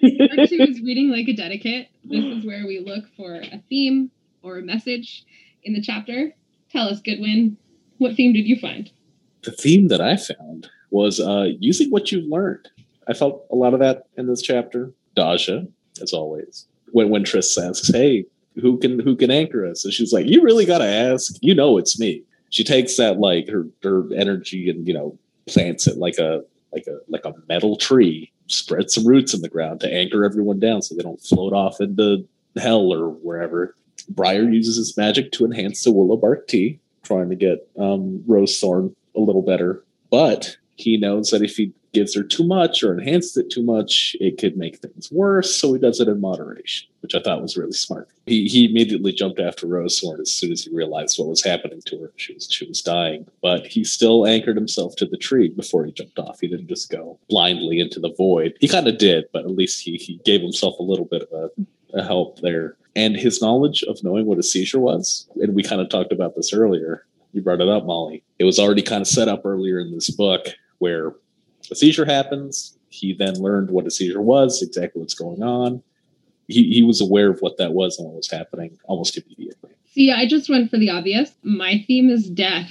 Part 0.00 0.48
two 0.48 0.60
is 0.60 0.80
reading 0.82 1.10
like 1.10 1.28
a 1.28 1.32
dedicate. 1.32 1.88
This 2.04 2.24
is 2.24 2.44
where 2.44 2.66
we 2.66 2.80
look 2.80 3.04
for 3.16 3.36
a 3.36 3.62
theme 3.68 4.10
or 4.42 4.58
a 4.58 4.62
message 4.62 5.24
in 5.64 5.72
the 5.72 5.82
chapter. 5.82 6.32
Tell 6.70 6.88
us, 6.88 7.00
Goodwin, 7.00 7.56
what 7.98 8.14
theme 8.16 8.32
did 8.32 8.46
you 8.46 8.58
find? 8.58 8.90
the 9.46 9.52
theme 9.52 9.88
that 9.88 10.00
I 10.00 10.16
found 10.16 10.68
was 10.90 11.20
uh, 11.20 11.46
using 11.60 11.88
what 11.90 12.12
you've 12.12 12.28
learned. 12.28 12.68
I 13.08 13.14
felt 13.14 13.46
a 13.50 13.54
lot 13.54 13.72
of 13.72 13.80
that 13.80 14.02
in 14.16 14.26
this 14.26 14.42
chapter. 14.42 14.92
Daja, 15.14 15.66
as 16.02 16.12
always, 16.12 16.66
when 16.92 17.08
when 17.08 17.24
Tris 17.24 17.56
asks, 17.56 17.88
"Hey, 17.88 18.26
who 18.60 18.76
can 18.78 18.98
who 18.98 19.16
can 19.16 19.30
anchor 19.30 19.64
us?" 19.64 19.84
And 19.84 19.94
she's 19.94 20.12
like, 20.12 20.26
"You 20.26 20.42
really 20.42 20.66
got 20.66 20.78
to 20.78 20.84
ask. 20.84 21.36
You 21.40 21.54
know, 21.54 21.78
it's 21.78 21.98
me." 21.98 22.22
She 22.50 22.64
takes 22.64 22.96
that 22.96 23.18
like 23.18 23.48
her 23.48 23.66
her 23.82 24.04
energy 24.14 24.68
and 24.68 24.86
you 24.86 24.92
know 24.92 25.16
plants 25.46 25.86
it 25.86 25.96
like 25.96 26.18
a 26.18 26.42
like 26.72 26.86
a 26.88 26.98
like 27.08 27.24
a 27.24 27.32
metal 27.48 27.76
tree, 27.76 28.32
spreads 28.48 28.94
some 28.94 29.06
roots 29.06 29.34
in 29.34 29.42
the 29.42 29.48
ground 29.48 29.80
to 29.80 29.92
anchor 29.92 30.24
everyone 30.24 30.60
down 30.60 30.82
so 30.82 30.94
they 30.94 31.02
don't 31.02 31.20
float 31.20 31.52
off 31.52 31.80
into 31.80 32.26
hell 32.56 32.92
or 32.92 33.10
wherever. 33.10 33.74
Briar 34.08 34.48
uses 34.48 34.76
his 34.76 34.96
magic 34.96 35.32
to 35.32 35.44
enhance 35.44 35.82
the 35.84 35.92
willow 35.92 36.16
bark 36.16 36.46
tea, 36.48 36.78
trying 37.02 37.28
to 37.30 37.36
get 37.36 37.68
um, 37.78 38.22
Rosethorn 38.26 38.94
a 39.14 39.20
little 39.20 39.42
better. 39.42 39.84
But 40.10 40.56
he 40.76 40.96
knows 40.96 41.30
that 41.30 41.42
if 41.42 41.56
he 41.56 41.72
gives 41.96 42.14
her 42.14 42.22
too 42.22 42.44
much 42.44 42.82
or 42.82 42.92
enhances 42.92 43.38
it 43.38 43.48
too 43.48 43.62
much, 43.62 44.14
it 44.20 44.36
could 44.36 44.54
make 44.54 44.76
things 44.76 45.10
worse. 45.10 45.56
So 45.56 45.72
he 45.72 45.80
does 45.80 45.98
it 45.98 46.08
in 46.08 46.20
moderation, 46.20 46.86
which 47.00 47.14
I 47.14 47.22
thought 47.22 47.40
was 47.40 47.56
really 47.56 47.72
smart. 47.72 48.10
He 48.26 48.48
he 48.48 48.66
immediately 48.66 49.12
jumped 49.12 49.40
after 49.40 49.66
Rosethorn 49.66 50.20
as 50.20 50.30
soon 50.30 50.52
as 50.52 50.64
he 50.64 50.76
realized 50.76 51.18
what 51.18 51.28
was 51.28 51.42
happening 51.42 51.80
to 51.86 51.98
her. 52.02 52.12
She 52.16 52.34
was 52.34 52.48
she 52.50 52.68
was 52.68 52.82
dying, 52.82 53.26
but 53.40 53.66
he 53.66 53.82
still 53.82 54.26
anchored 54.26 54.56
himself 54.56 54.94
to 54.96 55.06
the 55.06 55.16
tree 55.16 55.48
before 55.48 55.86
he 55.86 55.92
jumped 55.92 56.18
off. 56.18 56.38
He 56.38 56.48
didn't 56.48 56.68
just 56.68 56.90
go 56.90 57.18
blindly 57.30 57.80
into 57.80 57.98
the 57.98 58.12
void. 58.12 58.58
He 58.60 58.68
kind 58.68 58.88
of 58.88 58.98
did, 58.98 59.24
but 59.32 59.46
at 59.46 59.56
least 59.56 59.80
he 59.80 59.96
he 59.96 60.20
gave 60.26 60.42
himself 60.42 60.78
a 60.78 60.82
little 60.82 61.06
bit 61.06 61.22
of 61.22 61.32
a, 61.32 61.98
a 61.98 62.04
help 62.04 62.40
there. 62.40 62.76
And 62.94 63.16
his 63.16 63.40
knowledge 63.40 63.84
of 63.84 64.04
knowing 64.04 64.26
what 64.26 64.38
a 64.38 64.42
seizure 64.42 64.80
was, 64.80 65.26
and 65.36 65.54
we 65.54 65.62
kind 65.62 65.80
of 65.80 65.88
talked 65.88 66.12
about 66.12 66.36
this 66.36 66.52
earlier. 66.52 67.06
You 67.32 67.40
brought 67.40 67.62
it 67.62 67.68
up, 67.68 67.86
Molly. 67.86 68.22
It 68.38 68.44
was 68.44 68.58
already 68.58 68.82
kind 68.82 69.00
of 69.00 69.06
set 69.06 69.28
up 69.28 69.46
earlier 69.46 69.78
in 69.78 69.92
this 69.92 70.10
book 70.10 70.48
where 70.78 71.14
a 71.70 71.74
seizure 71.74 72.04
happens. 72.04 72.78
He 72.88 73.12
then 73.12 73.34
learned 73.34 73.70
what 73.70 73.86
a 73.86 73.90
seizure 73.90 74.20
was, 74.20 74.62
exactly 74.62 75.00
what's 75.00 75.14
going 75.14 75.42
on. 75.42 75.82
He, 76.48 76.72
he 76.72 76.82
was 76.82 77.00
aware 77.00 77.30
of 77.30 77.40
what 77.40 77.58
that 77.58 77.72
was 77.72 77.98
and 77.98 78.06
what 78.06 78.16
was 78.16 78.30
happening 78.30 78.78
almost 78.84 79.16
immediately. 79.18 79.70
See, 79.86 80.12
I 80.12 80.26
just 80.26 80.48
went 80.48 80.70
for 80.70 80.78
the 80.78 80.90
obvious. 80.90 81.30
My 81.42 81.84
theme 81.86 82.08
is 82.08 82.30
death. 82.30 82.70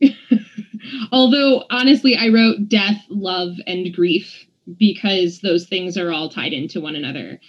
Although, 1.12 1.64
honestly, 1.70 2.16
I 2.16 2.28
wrote 2.28 2.68
death, 2.68 3.04
love, 3.08 3.56
and 3.66 3.94
grief 3.94 4.46
because 4.78 5.40
those 5.40 5.66
things 5.66 5.96
are 5.96 6.12
all 6.12 6.28
tied 6.28 6.52
into 6.52 6.80
one 6.80 6.96
another. 6.96 7.40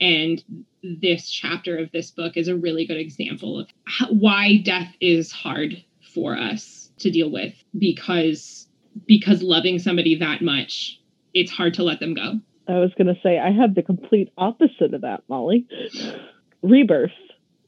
And 0.00 0.42
this 0.82 1.28
chapter 1.30 1.78
of 1.78 1.92
this 1.92 2.10
book 2.10 2.36
is 2.36 2.48
a 2.48 2.56
really 2.56 2.86
good 2.86 2.96
example 2.96 3.60
of 3.60 3.68
how, 3.84 4.08
why 4.08 4.56
death 4.56 4.94
is 5.00 5.30
hard 5.30 5.84
for 6.00 6.36
us 6.36 6.90
to 6.98 7.10
deal 7.10 7.30
with 7.30 7.54
because 7.78 8.66
because 9.06 9.42
loving 9.42 9.78
somebody 9.78 10.16
that 10.16 10.42
much, 10.42 11.00
it's 11.34 11.50
hard 11.50 11.74
to 11.74 11.82
let 11.82 12.00
them 12.00 12.14
go. 12.14 12.40
I 12.68 12.78
was 12.78 12.92
going 12.96 13.12
to 13.12 13.20
say, 13.22 13.38
I 13.38 13.50
have 13.50 13.74
the 13.74 13.82
complete 13.82 14.32
opposite 14.38 14.94
of 14.94 15.00
that, 15.00 15.22
Molly. 15.28 15.66
Rebirth. 16.62 17.10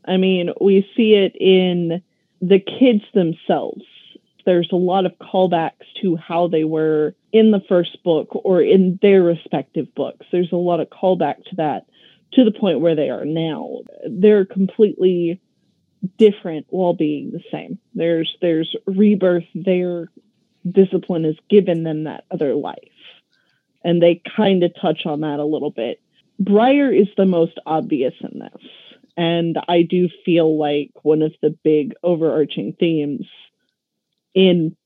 I 0.07 0.17
mean, 0.17 0.51
we 0.61 0.89
see 0.97 1.15
it 1.15 1.35
in 1.37 2.03
the 2.41 2.59
kids 2.59 3.03
themselves. 3.15 3.83
There's 4.45 4.69
a 4.73 4.77
lot 4.77 5.07
of 5.07 5.13
callbacks 5.19 5.87
to 6.03 6.17
how 6.17 6.49
they 6.49 6.65
were 6.65 7.15
in 7.33 7.53
the 7.53 7.63
first 7.69 8.03
book 8.03 8.29
or 8.33 8.61
in 8.61 8.99
their 9.01 9.23
respective 9.23 9.95
books. 9.95 10.27
There's 10.33 10.53
a 10.53 10.57
lot 10.57 10.81
of 10.81 10.89
callback 10.89 11.45
to 11.45 11.57
that 11.57 11.87
to 12.33 12.45
the 12.45 12.51
point 12.51 12.81
where 12.81 12.97
they 12.97 13.11
are 13.11 13.25
now. 13.25 13.79
They're 14.09 14.45
completely 14.45 15.41
different 16.19 16.67
while 16.71 16.95
being 16.95 17.31
the 17.31 17.43
same. 17.53 17.79
There's 17.95 18.37
there's 18.41 18.75
rebirth 18.87 19.45
there 19.55 20.09
discipline 20.71 21.25
has 21.25 21.37
given 21.49 21.83
them 21.83 22.05
that 22.05 22.25
other 22.31 22.55
life. 22.55 22.79
And 23.85 24.01
they 24.01 24.23
kind 24.37 24.63
of 24.63 24.73
touch 24.81 25.07
on 25.07 25.21
that 25.23 25.41
a 25.41 25.45
little 25.45 25.71
bit. 25.71 26.01
Briar 26.39 26.93
is 26.93 27.09
the 27.17 27.27
most 27.27 27.59
obvious 27.67 28.15
in 28.21 28.39
this. 28.39 28.63
And 29.17 29.59
I 29.69 29.83
do 29.83 30.09
feel 30.25 30.59
like 30.59 30.91
one 31.03 31.23
of 31.23 31.33
the 31.43 31.51
big 31.51 31.95
overarching 32.03 32.75
themes 32.79 33.27
in 34.35 34.77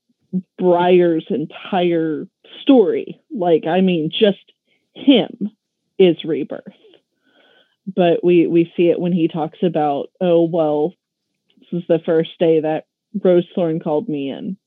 Briar's 0.57 1.25
entire 1.29 2.27
story, 2.61 3.21
like, 3.31 3.65
I 3.65 3.81
mean, 3.81 4.11
just 4.11 4.51
him 4.93 5.51
is 5.97 6.23
rebirth. 6.25 6.63
But 7.95 8.23
we, 8.23 8.47
we 8.47 8.71
see 8.75 8.89
it 8.89 8.99
when 8.99 9.13
he 9.13 9.29
talks 9.29 9.59
about, 9.63 10.09
oh, 10.19 10.43
well, 10.43 10.93
this 11.59 11.81
is 11.81 11.87
the 11.87 12.01
first 12.05 12.31
day 12.37 12.59
that 12.59 12.85
Rosethorn 13.17 13.81
called 13.81 14.09
me 14.09 14.29
in 14.29 14.57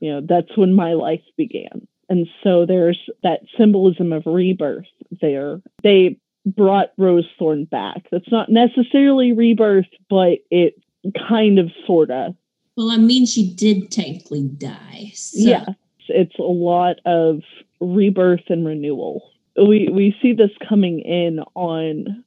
you 0.00 0.12
know 0.12 0.20
that's 0.26 0.56
when 0.56 0.72
my 0.72 0.94
life 0.94 1.22
began. 1.36 1.86
And 2.10 2.26
so 2.42 2.64
there's 2.64 2.98
that 3.22 3.40
symbolism 3.58 4.12
of 4.12 4.22
rebirth 4.24 4.86
there. 5.20 5.60
They 5.82 6.18
brought 6.46 6.92
rose 6.96 7.28
thorn 7.38 7.64
back. 7.64 8.06
That's 8.10 8.30
not 8.30 8.48
necessarily 8.48 9.32
rebirth 9.32 9.86
but 10.08 10.38
it 10.50 10.80
kind 11.28 11.58
of 11.58 11.70
sorta. 11.86 12.34
Well 12.76 12.90
i 12.90 12.96
mean 12.96 13.26
she 13.26 13.52
did 13.54 13.90
technically 13.90 14.42
die 14.44 15.12
so. 15.14 15.38
yeah. 15.38 15.66
It's 16.10 16.38
a 16.38 16.42
lot 16.42 16.96
of 17.04 17.42
rebirth 17.80 18.48
and 18.48 18.66
renewal. 18.66 19.30
We 19.56 19.90
we 19.92 20.16
see 20.22 20.32
this 20.32 20.50
coming 20.68 21.00
in 21.00 21.40
on 21.54 22.24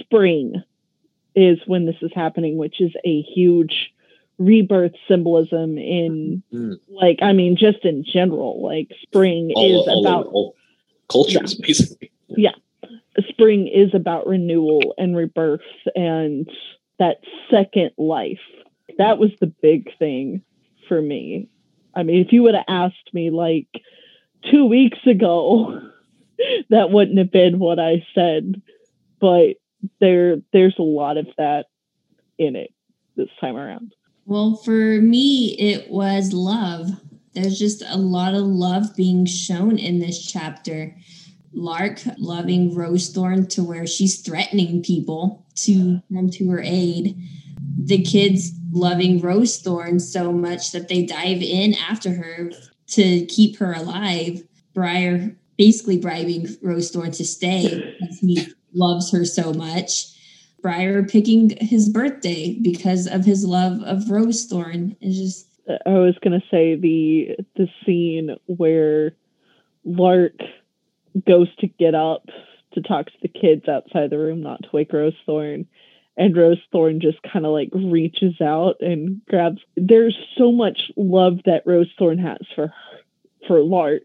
spring 0.00 0.62
is 1.34 1.58
when 1.66 1.86
this 1.86 1.96
is 2.02 2.10
happening 2.14 2.56
which 2.56 2.80
is 2.80 2.92
a 3.04 3.22
huge 3.22 3.92
rebirth 4.38 4.92
symbolism 5.08 5.78
in 5.78 6.42
mm. 6.52 6.78
like 6.88 7.18
I 7.22 7.32
mean 7.32 7.56
just 7.56 7.84
in 7.84 8.04
general 8.04 8.62
like 8.62 8.90
spring 9.02 9.52
all, 9.54 9.80
is 9.82 9.88
all 9.88 10.06
about 10.06 10.26
all 10.26 10.56
cultures 11.10 11.54
yeah. 11.58 11.66
basically. 11.66 12.12
Yeah. 12.28 12.52
Spring 13.28 13.66
is 13.66 13.94
about 13.94 14.26
renewal 14.26 14.94
and 14.98 15.16
rebirth 15.16 15.60
and 15.94 16.48
that 16.98 17.18
second 17.50 17.92
life. 17.96 18.40
That 18.98 19.18
was 19.18 19.30
the 19.40 19.46
big 19.46 19.96
thing 19.98 20.42
for 20.88 21.00
me. 21.00 21.48
I 21.94 22.02
mean 22.02 22.24
if 22.24 22.32
you 22.32 22.42
would 22.42 22.54
have 22.54 22.64
asked 22.68 23.14
me 23.14 23.30
like 23.30 23.68
2 24.50 24.66
weeks 24.66 24.98
ago 25.06 25.80
that 26.70 26.90
wouldn't 26.90 27.18
have 27.18 27.32
been 27.32 27.58
what 27.58 27.78
I 27.78 28.06
said 28.14 28.60
but 29.20 29.56
there 30.00 30.36
there's 30.52 30.78
a 30.78 30.82
lot 30.82 31.16
of 31.16 31.26
that 31.38 31.66
in 32.38 32.56
it 32.56 32.72
this 33.16 33.28
time 33.40 33.56
around 33.56 33.94
well, 34.26 34.56
for 34.56 35.00
me, 35.00 35.56
it 35.58 35.88
was 35.88 36.32
love. 36.32 36.90
There's 37.32 37.58
just 37.58 37.82
a 37.86 37.96
lot 37.96 38.34
of 38.34 38.44
love 38.44 38.96
being 38.96 39.24
shown 39.24 39.78
in 39.78 40.00
this 40.00 40.24
chapter. 40.24 40.96
Lark 41.52 42.02
loving 42.18 42.74
Rosethorn 42.74 43.48
to 43.50 43.62
where 43.62 43.86
she's 43.86 44.20
threatening 44.20 44.82
people 44.82 45.46
to 45.56 46.02
come 46.12 46.28
to 46.30 46.50
her 46.50 46.60
aid. 46.60 47.16
The 47.78 48.02
kids 48.02 48.52
loving 48.72 49.20
Rosethorn 49.20 50.00
so 50.00 50.32
much 50.32 50.72
that 50.72 50.88
they 50.88 51.06
dive 51.06 51.40
in 51.40 51.74
after 51.74 52.14
her 52.14 52.50
to 52.88 53.26
keep 53.26 53.58
her 53.58 53.72
alive. 53.72 54.42
Briar 54.74 55.36
basically 55.56 55.98
bribing 55.98 56.46
Rosethorn 56.64 57.16
to 57.16 57.24
stay 57.24 57.96
because 58.00 58.18
he 58.18 58.48
loves 58.74 59.12
her 59.12 59.24
so 59.24 59.52
much. 59.52 60.15
Briar 60.62 61.04
picking 61.04 61.56
his 61.60 61.88
birthday 61.88 62.54
because 62.60 63.06
of 63.06 63.24
his 63.24 63.44
love 63.44 63.82
of 63.82 64.04
Rosethorn. 64.04 64.96
It's 65.00 65.16
just 65.16 65.48
I 65.86 65.98
was 65.98 66.16
gonna 66.22 66.42
say 66.50 66.76
the 66.76 67.36
the 67.56 67.68
scene 67.84 68.36
where 68.46 69.12
Lark 69.84 70.40
goes 71.26 71.54
to 71.56 71.66
get 71.66 71.94
up 71.94 72.28
to 72.72 72.82
talk 72.82 73.06
to 73.06 73.18
the 73.22 73.28
kids 73.28 73.68
outside 73.68 74.10
the 74.10 74.18
room, 74.18 74.42
not 74.42 74.62
to 74.62 74.68
wake 74.72 74.92
Rosethorn. 74.92 75.66
And 76.18 76.36
Rose 76.36 76.60
Thorn 76.72 77.00
just 77.00 77.18
kind 77.22 77.44
of 77.44 77.52
like 77.52 77.68
reaches 77.74 78.40
out 78.40 78.76
and 78.80 79.20
grabs. 79.28 79.60
There's 79.76 80.16
so 80.38 80.50
much 80.50 80.90
love 80.96 81.40
that 81.44 81.66
Rosethorn 81.66 82.18
has 82.20 82.38
for 82.54 82.72
for 83.46 83.60
Lark, 83.60 84.02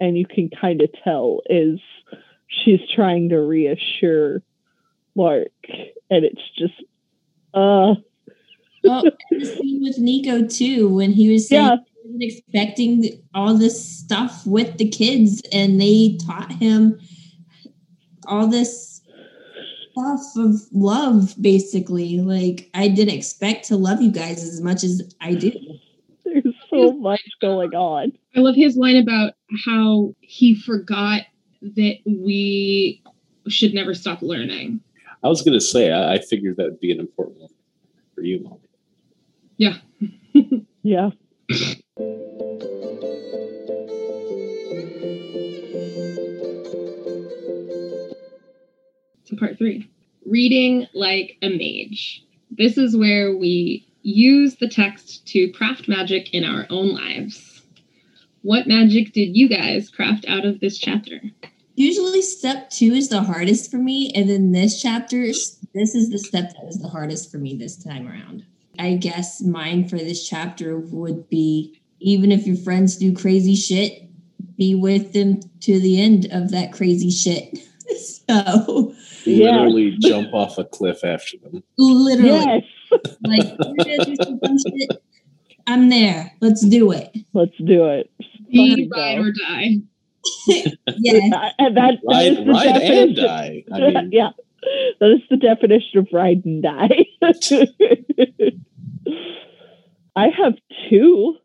and 0.00 0.18
you 0.18 0.26
can 0.26 0.50
kind 0.50 0.82
of 0.82 0.90
tell 1.04 1.40
is 1.48 1.80
she's 2.46 2.80
trying 2.94 3.30
to 3.30 3.40
reassure 3.40 4.42
Lark, 5.14 5.52
and 6.10 6.24
it's 6.24 6.42
just 6.56 6.74
uh. 7.54 7.94
oh, 8.84 9.10
the 9.30 9.44
scene 9.44 9.80
with 9.82 9.98
Niko 9.98 10.52
too, 10.52 10.88
when 10.88 11.12
he 11.12 11.30
was 11.30 11.48
saying 11.48 11.62
yeah. 11.62 11.76
he 11.76 12.08
wasn't 12.08 12.22
expecting 12.22 13.22
all 13.32 13.56
this 13.56 13.80
stuff 13.80 14.44
with 14.46 14.78
the 14.78 14.88
kids, 14.88 15.42
and 15.52 15.80
they 15.80 16.18
taught 16.26 16.52
him 16.52 16.98
all 18.26 18.46
this 18.46 19.02
stuff 19.92 20.20
of 20.36 20.60
love, 20.72 21.34
basically. 21.40 22.20
Like 22.20 22.70
I 22.74 22.88
didn't 22.88 23.14
expect 23.14 23.66
to 23.68 23.76
love 23.76 24.00
you 24.00 24.10
guys 24.10 24.42
as 24.42 24.60
much 24.60 24.84
as 24.84 25.14
I 25.20 25.34
do. 25.34 25.52
There's 26.24 26.54
so 26.70 26.92
much 26.92 27.22
going 27.40 27.74
on. 27.74 28.12
I 28.34 28.40
love 28.40 28.54
his 28.56 28.76
line 28.76 28.96
about 28.96 29.34
how 29.66 30.14
he 30.20 30.54
forgot 30.54 31.22
that 31.60 31.96
we 32.06 33.02
should 33.48 33.74
never 33.74 33.94
stop 33.94 34.22
learning. 34.22 34.80
I 35.24 35.28
was 35.28 35.42
going 35.42 35.54
to 35.54 35.60
say, 35.60 35.90
I, 35.90 36.14
I 36.14 36.18
figured 36.18 36.56
that 36.56 36.64
would 36.64 36.80
be 36.80 36.92
an 36.92 37.00
important 37.00 37.40
one 37.40 37.50
for 38.14 38.22
you, 38.22 38.42
Molly. 38.42 38.60
Yeah. 39.56 39.76
yeah. 40.82 41.10
to 49.26 49.36
part 49.36 49.58
three. 49.58 49.88
Reading 50.26 50.86
like 50.94 51.36
a 51.42 51.48
mage. 51.48 52.24
This 52.50 52.76
is 52.76 52.96
where 52.96 53.36
we 53.36 53.86
use 54.02 54.56
the 54.56 54.68
text 54.68 55.26
to 55.28 55.50
craft 55.52 55.88
magic 55.88 56.34
in 56.34 56.44
our 56.44 56.66
own 56.70 56.94
lives. 56.94 57.62
What 58.42 58.66
magic 58.66 59.12
did 59.12 59.36
you 59.36 59.48
guys 59.48 59.88
craft 59.88 60.24
out 60.28 60.44
of 60.44 60.60
this 60.60 60.78
chapter? 60.78 61.20
Usually, 61.74 62.22
step 62.22 62.70
two 62.70 62.92
is 62.92 63.08
the 63.08 63.22
hardest 63.22 63.70
for 63.70 63.78
me. 63.78 64.12
And 64.14 64.28
then 64.28 64.52
this 64.52 64.80
chapter, 64.80 65.26
this 65.26 65.94
is 65.94 66.10
the 66.10 66.18
step 66.18 66.52
that 66.54 66.64
was 66.64 66.78
the 66.78 66.88
hardest 66.88 67.30
for 67.30 67.38
me 67.38 67.56
this 67.56 67.82
time 67.82 68.06
around. 68.06 68.44
I 68.78 68.94
guess 68.94 69.42
mine 69.42 69.88
for 69.88 69.98
this 69.98 70.26
chapter 70.26 70.78
would 70.78 71.28
be 71.28 71.80
even 72.02 72.32
if 72.32 72.46
your 72.46 72.56
friends 72.56 72.96
do 72.96 73.14
crazy 73.14 73.54
shit, 73.54 74.08
be 74.56 74.74
with 74.74 75.12
them 75.12 75.40
to 75.60 75.78
the 75.80 76.00
end 76.00 76.26
of 76.32 76.50
that 76.50 76.72
crazy 76.72 77.10
shit. 77.10 77.58
so, 78.28 78.94
literally 79.24 79.96
yeah. 79.98 80.08
jump 80.10 80.34
off 80.34 80.58
a 80.58 80.64
cliff 80.64 81.04
after 81.04 81.38
them. 81.38 81.62
Literally. 81.78 82.64
Yes. 82.90 83.16
like, 83.24 83.46
shit. 83.86 85.02
I'm 85.66 85.88
there. 85.88 86.32
Let's 86.40 86.66
do 86.66 86.90
it. 86.90 87.16
Let's 87.32 87.56
do 87.58 87.86
it. 87.86 88.10
Be 88.50 88.88
ride 88.92 89.18
or 89.18 89.32
die. 89.32 89.76
yeah. 90.46 91.50
And 91.58 91.76
that, 91.76 91.98
that 91.98 91.98
ride, 92.06 92.32
is 92.32 92.38
the 92.38 92.44
ride 92.44 92.82
and 92.82 93.16
die. 93.16 93.64
I 93.72 93.78
mean, 93.80 94.10
yeah. 94.12 94.30
That 95.00 95.10
is 95.10 95.22
the 95.28 95.36
definition 95.36 95.98
of 95.98 96.08
ride 96.12 96.44
and 96.44 96.62
die. 96.62 97.06
I 100.14 100.28
have 100.28 100.54
two. 100.88 101.36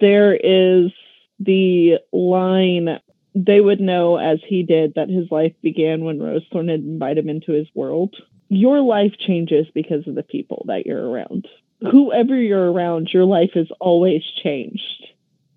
There 0.00 0.34
is 0.34 0.92
the 1.40 1.98
line 2.12 3.00
they 3.34 3.60
would 3.60 3.80
know 3.80 4.16
as 4.16 4.38
he 4.46 4.62
did 4.62 4.94
that 4.94 5.08
his 5.08 5.30
life 5.30 5.54
began 5.62 6.04
when 6.04 6.18
Rosethorn 6.18 6.70
had 6.70 6.80
invited 6.80 7.24
him 7.24 7.30
into 7.30 7.52
his 7.52 7.68
world. 7.74 8.14
Your 8.48 8.80
life 8.80 9.14
changes 9.18 9.66
because 9.74 10.06
of 10.06 10.14
the 10.14 10.22
people 10.22 10.64
that 10.68 10.86
you're 10.86 11.08
around. 11.08 11.48
Whoever 11.90 12.36
you're 12.36 12.70
around, 12.70 13.10
your 13.12 13.24
life 13.24 13.52
is 13.54 13.68
always 13.80 14.22
changed. 14.42 15.06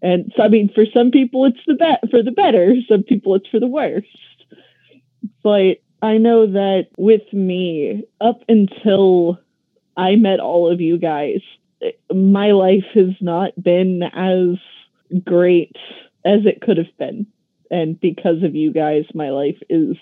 And 0.04 0.34
so, 0.36 0.44
I 0.44 0.50
mean, 0.50 0.70
for 0.76 0.86
some 0.94 1.12
people, 1.12 1.46
it's 1.46 1.60
the 1.66 1.76
bet 1.76 2.02
for 2.12 2.22
the 2.22 2.32
better. 2.32 2.76
Some 2.90 3.04
people, 3.04 3.36
it's 3.36 3.48
for 3.48 3.60
the 3.60 3.68
worst. 3.68 4.08
But 5.42 5.78
I 6.02 6.18
know 6.18 6.46
that 6.46 6.88
with 6.98 7.32
me, 7.32 8.04
up 8.20 8.44
until 8.50 9.40
I 9.96 10.18
met 10.18 10.42
all 10.42 10.70
of 10.70 10.82
you 10.82 10.98
guys, 10.98 11.40
my 12.14 12.52
life 12.52 12.84
has 12.94 13.14
not 13.22 13.52
been 13.62 14.04
as 14.04 14.58
great 15.24 15.76
as 16.26 16.46
it 16.46 16.62
could 16.62 16.78
have 16.78 16.98
been. 17.00 17.26
And 17.72 18.00
because 18.00 18.44
of 18.44 18.56
you 18.56 18.74
guys, 18.74 19.06
my 19.14 19.30
life 19.30 19.58
is 19.70 19.96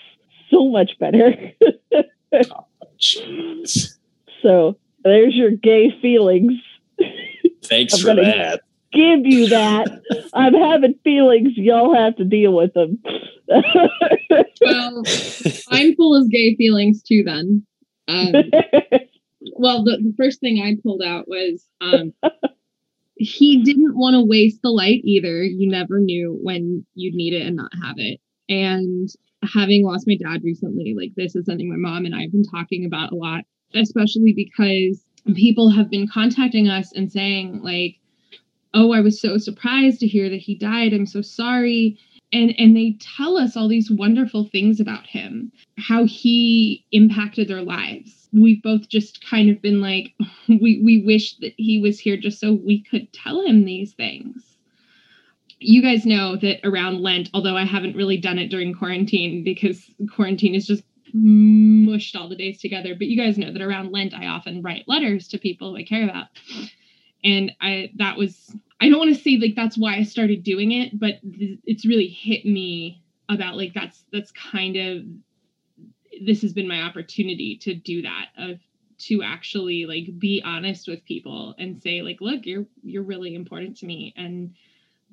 so 0.50 0.68
much 0.68 0.98
better. 1.00 1.36
oh, 2.34 2.66
so 4.42 4.78
there's 5.04 5.36
your 5.36 5.52
gay 5.52 5.92
feelings. 6.02 6.54
Thanks 7.64 7.98
for 8.02 8.16
that. 8.16 8.62
Give 8.92 9.26
you 9.26 9.48
that. 9.50 10.02
I'm 10.34 10.54
having 10.54 10.96
feelings. 11.04 11.54
Y'all 11.56 11.96
have 11.96 12.16
to 12.18 12.26
deal 12.26 12.54
with 12.54 12.74
them. 12.74 13.02
well, 14.62 15.04
I'm 15.70 15.96
full 15.96 16.16
of 16.16 16.30
gay 16.30 16.56
feelings 16.56 17.02
too, 17.02 17.24
then. 17.24 17.66
Um, 18.08 18.34
well, 19.54 19.84
the, 19.84 19.98
the 19.98 20.14
first 20.18 20.40
thing 20.40 20.62
I 20.62 20.76
pulled 20.82 21.02
out 21.02 21.28
was 21.28 21.66
um, 21.80 22.14
he 23.16 23.64
didn't 23.64 23.96
want 23.96 24.16
to 24.16 24.26
waste 24.26 24.62
the 24.62 24.70
light 24.70 25.02
either. 25.04 25.44
You 25.44 25.70
never 25.70 26.00
knew 26.00 26.38
when 26.42 26.86
you'd 26.96 27.14
need 27.14 27.34
it 27.34 27.46
and 27.46 27.56
not 27.56 27.72
have 27.84 27.96
it. 27.98 28.20
And 28.50 29.10
having 29.44 29.86
lost 29.86 30.08
my 30.08 30.18
dad 30.18 30.42
recently, 30.44 30.94
like 30.98 31.12
this 31.16 31.36
is 31.36 31.46
something 31.46 31.70
my 31.70 31.78
mom 31.78 32.06
and 32.06 32.16
I 32.16 32.22
have 32.24 32.32
been 32.32 32.44
talking 32.44 32.86
about 32.86 33.12
a 33.12 33.16
lot, 33.16 33.44
especially 33.74 34.34
because 34.34 35.04
people 35.36 35.70
have 35.70 35.90
been 35.90 36.08
contacting 36.08 36.68
us 36.68 36.92
and 36.94 37.12
saying, 37.12 37.62
like, 37.64 37.96
oh, 38.74 38.94
I 38.94 39.02
was 39.02 39.20
so 39.20 39.38
surprised 39.38 40.00
to 40.00 40.08
hear 40.08 40.30
that 40.30 40.42
he 40.42 40.56
died. 40.56 40.94
I'm 40.94 41.06
so 41.06 41.22
sorry. 41.22 41.98
And 42.34 42.54
and 42.58 42.76
they 42.76 42.98
tell 43.18 43.38
us 43.38 43.58
all 43.58 43.68
these 43.68 43.92
wonderful 43.92 44.46
things 44.46 44.80
about 44.80 45.06
him 45.06 45.52
how 45.78 46.06
he 46.06 46.86
impacted 46.92 47.48
their 47.48 47.62
lives. 47.62 48.30
We've 48.32 48.64
both 48.64 48.88
just 48.88 49.26
kind 49.26 49.50
of 49.50 49.62
been 49.62 49.82
like 49.82 50.14
we 50.48 50.82
we 50.84 51.04
wish 51.06 51.38
that 51.38 51.54
he 51.58 51.80
was 51.82 52.00
here 52.00 52.18
just 52.18 52.40
so 52.40 52.54
we 52.54 52.82
could 52.84 53.12
tell 53.12 53.42
him 53.42 53.66
these 53.66 53.94
things. 53.94 54.58
You 55.60 55.82
guys 55.82 56.06
know 56.06 56.38
that 56.38 56.62
around 56.64 57.02
lent 57.02 57.30
although 57.36 57.56
i 57.56 57.66
haven't 57.66 57.96
really 57.96 58.18
done 58.18 58.40
it 58.40 58.48
during 58.48 58.74
quarantine 58.74 59.44
because 59.44 59.92
quarantine 60.16 60.56
is 60.56 60.66
just 60.66 60.84
mushed 61.14 62.16
all 62.16 62.30
the 62.30 62.36
days 62.36 62.60
together 62.60 62.96
but 62.96 63.06
you 63.06 63.16
guys 63.16 63.38
know 63.38 63.52
that 63.52 63.62
around 63.62 63.92
lent 63.92 64.14
i 64.16 64.26
often 64.26 64.64
write 64.64 64.88
letters 64.88 65.28
to 65.28 65.38
people 65.38 65.76
i 65.76 65.84
care 65.84 66.04
about 66.04 66.28
and 67.24 67.52
i 67.62 67.92
that 67.98 68.18
was 68.18 68.56
I 68.82 68.90
don't 68.90 68.98
want 68.98 69.16
to 69.16 69.22
say 69.22 69.38
like 69.38 69.56
that's 69.56 69.78
why 69.78 69.96
I 69.96 70.04
started 70.04 70.44
doing 70.44 70.72
it, 70.72 71.00
but 71.00 71.22
th- 71.22 71.60
it's 71.66 71.86
really 71.86 72.08
hit 72.08 72.46
me 72.46 73.04
about 73.30 73.56
like 73.56 73.74
that's 73.76 74.04
that's 74.12 74.32
kind 74.32 74.76
of 74.76 75.04
this 76.26 76.42
has 76.42 76.52
been 76.52 76.68
my 76.68 76.82
opportunity 76.82 77.58
to 77.58 77.76
do 77.76 78.02
that 78.02 78.30
of 78.38 78.60
to 78.98 79.22
actually 79.24 79.86
like 79.86 80.20
be 80.20 80.42
honest 80.44 80.88
with 80.88 81.06
people 81.06 81.56
and 81.60 81.82
say 81.82 82.02
like 82.02 82.18
look 82.22 82.46
you're 82.46 82.66
you're 82.84 83.04
really 83.04 83.36
important 83.36 83.78
to 83.78 83.86
me 83.86 84.14
and 84.18 84.54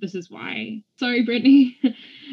this 0.00 0.14
is 0.14 0.30
why. 0.30 0.82
Sorry 0.98 1.22
brittany. 1.22 1.78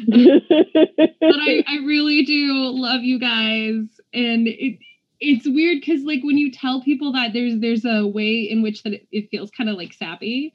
But 0.08 1.40
I, 1.40 1.64
I 1.66 1.76
really 1.84 2.24
do 2.24 2.52
love 2.70 3.02
you 3.02 3.18
guys 3.18 4.00
and 4.12 4.46
it 4.46 4.78
it's 5.20 5.48
weird 5.48 5.78
because 5.80 6.02
like 6.02 6.22
when 6.22 6.38
you 6.38 6.50
tell 6.50 6.82
people 6.82 7.12
that 7.12 7.32
there's 7.32 7.58
there's 7.60 7.84
a 7.84 8.06
way 8.06 8.40
in 8.40 8.62
which 8.62 8.82
that 8.82 9.00
it, 9.10 9.30
feels 9.30 9.50
kind 9.50 9.70
of 9.70 9.76
like 9.76 9.92
sappy 9.92 10.52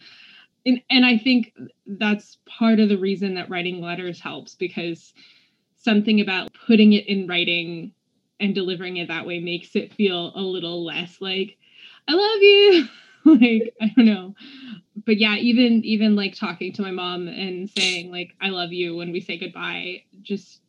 and 0.65 0.81
and 0.89 1.05
I 1.05 1.17
think 1.17 1.53
that's 1.85 2.37
part 2.45 2.79
of 2.79 2.89
the 2.89 2.97
reason 2.97 3.35
that 3.35 3.49
writing 3.49 3.81
letters 3.81 4.19
helps 4.19 4.55
because 4.55 5.13
something 5.77 6.21
about 6.21 6.49
putting 6.67 6.93
it 6.93 7.07
in 7.07 7.27
writing 7.27 7.93
and 8.39 8.53
delivering 8.53 8.97
it 8.97 9.07
that 9.07 9.25
way 9.25 9.39
makes 9.39 9.75
it 9.75 9.93
feel 9.93 10.31
a 10.35 10.41
little 10.41 10.85
less 10.85 11.19
like 11.21 11.57
I 12.07 12.13
love 12.13 12.41
you. 12.41 12.87
like 13.25 13.73
I 13.81 13.91
don't 13.95 14.05
know. 14.05 14.35
But 15.05 15.17
yeah, 15.17 15.35
even 15.35 15.83
even 15.85 16.15
like 16.15 16.35
talking 16.35 16.73
to 16.73 16.81
my 16.81 16.91
mom 16.91 17.27
and 17.27 17.69
saying 17.69 18.11
like 18.11 18.31
I 18.41 18.49
love 18.49 18.73
you 18.73 18.95
when 18.95 19.11
we 19.11 19.21
say 19.21 19.37
goodbye 19.37 20.03
just 20.21 20.61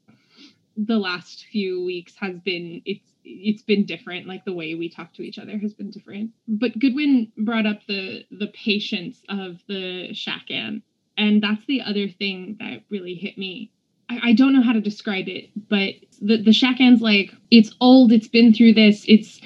the 0.76 0.98
last 0.98 1.46
few 1.50 1.84
weeks 1.84 2.14
has 2.16 2.38
been 2.38 2.82
it's 2.84 3.11
it's 3.24 3.62
been 3.62 3.84
different. 3.84 4.26
Like 4.26 4.44
the 4.44 4.52
way 4.52 4.74
we 4.74 4.88
talk 4.88 5.12
to 5.14 5.22
each 5.22 5.38
other 5.38 5.58
has 5.58 5.74
been 5.74 5.90
different. 5.90 6.30
But 6.48 6.78
goodwin 6.78 7.32
brought 7.36 7.66
up 7.66 7.80
the 7.86 8.24
the 8.30 8.48
patience 8.48 9.22
of 9.28 9.58
the 9.68 10.08
Shakkan 10.12 10.82
and 11.16 11.42
that's 11.42 11.64
the 11.66 11.82
other 11.82 12.08
thing 12.08 12.56
that 12.60 12.84
really 12.90 13.14
hit 13.14 13.36
me. 13.38 13.70
I, 14.08 14.30
I 14.30 14.32
don't 14.32 14.52
know 14.52 14.62
how 14.62 14.72
to 14.72 14.80
describe 14.80 15.28
it 15.28 15.50
but 15.68 15.94
the 16.20 16.42
the 16.42 16.50
Shakkan's 16.50 17.02
like 17.02 17.32
it's 17.50 17.74
old 17.80 18.12
it's 18.12 18.28
been 18.28 18.52
through 18.52 18.74
this 18.74 19.04
it's 19.06 19.40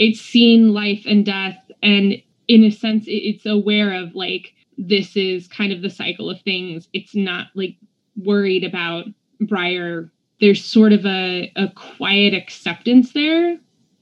it's 0.00 0.20
seen 0.20 0.72
life 0.72 1.04
and 1.06 1.24
death. 1.24 1.58
And 1.82 2.14
in 2.48 2.64
a 2.64 2.70
sense 2.70 3.06
it, 3.06 3.12
it's 3.12 3.46
aware 3.46 3.92
of 3.92 4.14
like 4.14 4.54
this 4.76 5.16
is 5.16 5.46
kind 5.46 5.72
of 5.72 5.82
the 5.82 5.90
cycle 5.90 6.30
of 6.30 6.40
things. 6.40 6.88
It's 6.92 7.14
not 7.14 7.48
like 7.54 7.76
worried 8.16 8.64
about 8.64 9.04
briar 9.40 10.10
there's 10.40 10.64
sort 10.64 10.92
of 10.92 11.04
a, 11.06 11.52
a 11.56 11.68
quiet 11.68 12.34
acceptance 12.34 13.12
there. 13.12 13.58